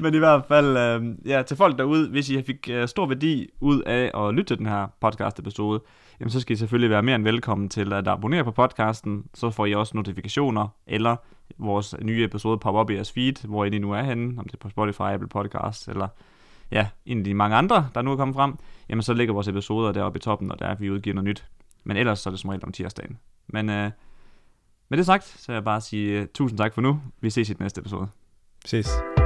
Men 0.00 0.14
i 0.14 0.18
hvert 0.18 0.44
fald, 0.48 0.76
øh, 0.76 1.28
ja, 1.30 1.42
til 1.42 1.56
folk 1.56 1.78
derude, 1.78 2.08
hvis 2.08 2.30
I 2.30 2.42
fik 2.42 2.68
øh, 2.70 2.88
stor 2.88 3.06
værdi 3.06 3.48
ud 3.60 3.82
af 3.82 4.10
at 4.14 4.34
lytte 4.34 4.50
til 4.50 4.58
den 4.58 4.66
her 4.66 4.86
podcast-episode, 5.00 5.80
jamen 6.20 6.30
så 6.30 6.40
skal 6.40 6.54
I 6.54 6.56
selvfølgelig 6.56 6.90
være 6.90 7.02
mere 7.02 7.14
end 7.14 7.24
velkommen 7.24 7.68
til 7.68 7.92
at 7.92 8.08
abonnere 8.08 8.44
på 8.44 8.50
podcasten, 8.50 9.24
så 9.34 9.50
får 9.50 9.66
I 9.66 9.74
også 9.74 9.96
notifikationer, 9.96 10.68
eller 10.86 11.16
vores 11.58 11.94
nye 12.02 12.24
episode 12.24 12.58
popper 12.58 12.80
op 12.80 12.90
i 12.90 12.94
jeres 12.94 13.12
feed, 13.12 13.48
hvor 13.48 13.64
I 13.64 13.68
lige 13.68 13.80
nu 13.80 13.92
er 13.92 14.02
henne, 14.02 14.38
om 14.38 14.44
det 14.44 14.54
er 14.54 14.58
på 14.58 14.68
Spotify, 14.68 15.00
Apple 15.00 15.28
Podcasts, 15.28 15.88
eller 15.88 16.08
ja, 16.70 16.88
en 17.06 17.18
af 17.18 17.24
de 17.24 17.34
mange 17.34 17.56
andre, 17.56 17.88
der 17.94 18.02
nu 18.02 18.12
er 18.12 18.16
kommet 18.16 18.34
frem, 18.34 18.54
jamen 18.88 19.02
så 19.02 19.14
ligger 19.14 19.34
vores 19.34 19.48
episoder 19.48 19.92
deroppe 19.92 20.16
i 20.16 20.20
toppen, 20.20 20.52
og 20.52 20.58
der 20.58 20.66
er, 20.66 20.74
vi 20.74 20.90
udgiver 20.90 21.14
noget 21.14 21.28
nyt. 21.28 21.46
Men 21.84 21.96
ellers 21.96 22.18
så 22.18 22.28
er 22.28 22.30
det 22.30 22.40
som 22.40 22.50
regel 22.50 22.64
om 22.64 22.72
tirsdagen. 22.72 23.18
Men 23.48 23.70
øh, 23.70 23.90
med 24.88 24.98
det 24.98 25.06
sagt, 25.06 25.24
så 25.24 25.46
vil 25.46 25.54
jeg 25.54 25.64
bare 25.64 25.80
sige 25.80 26.20
uh, 26.20 26.26
tusind 26.34 26.58
tak 26.58 26.74
for 26.74 26.80
nu. 26.80 27.00
Vi 27.20 27.30
ses 27.30 27.50
i 27.50 27.52
den 27.52 27.62
næste 27.62 27.80
episode. 27.80 28.08
Ses. 28.64 29.19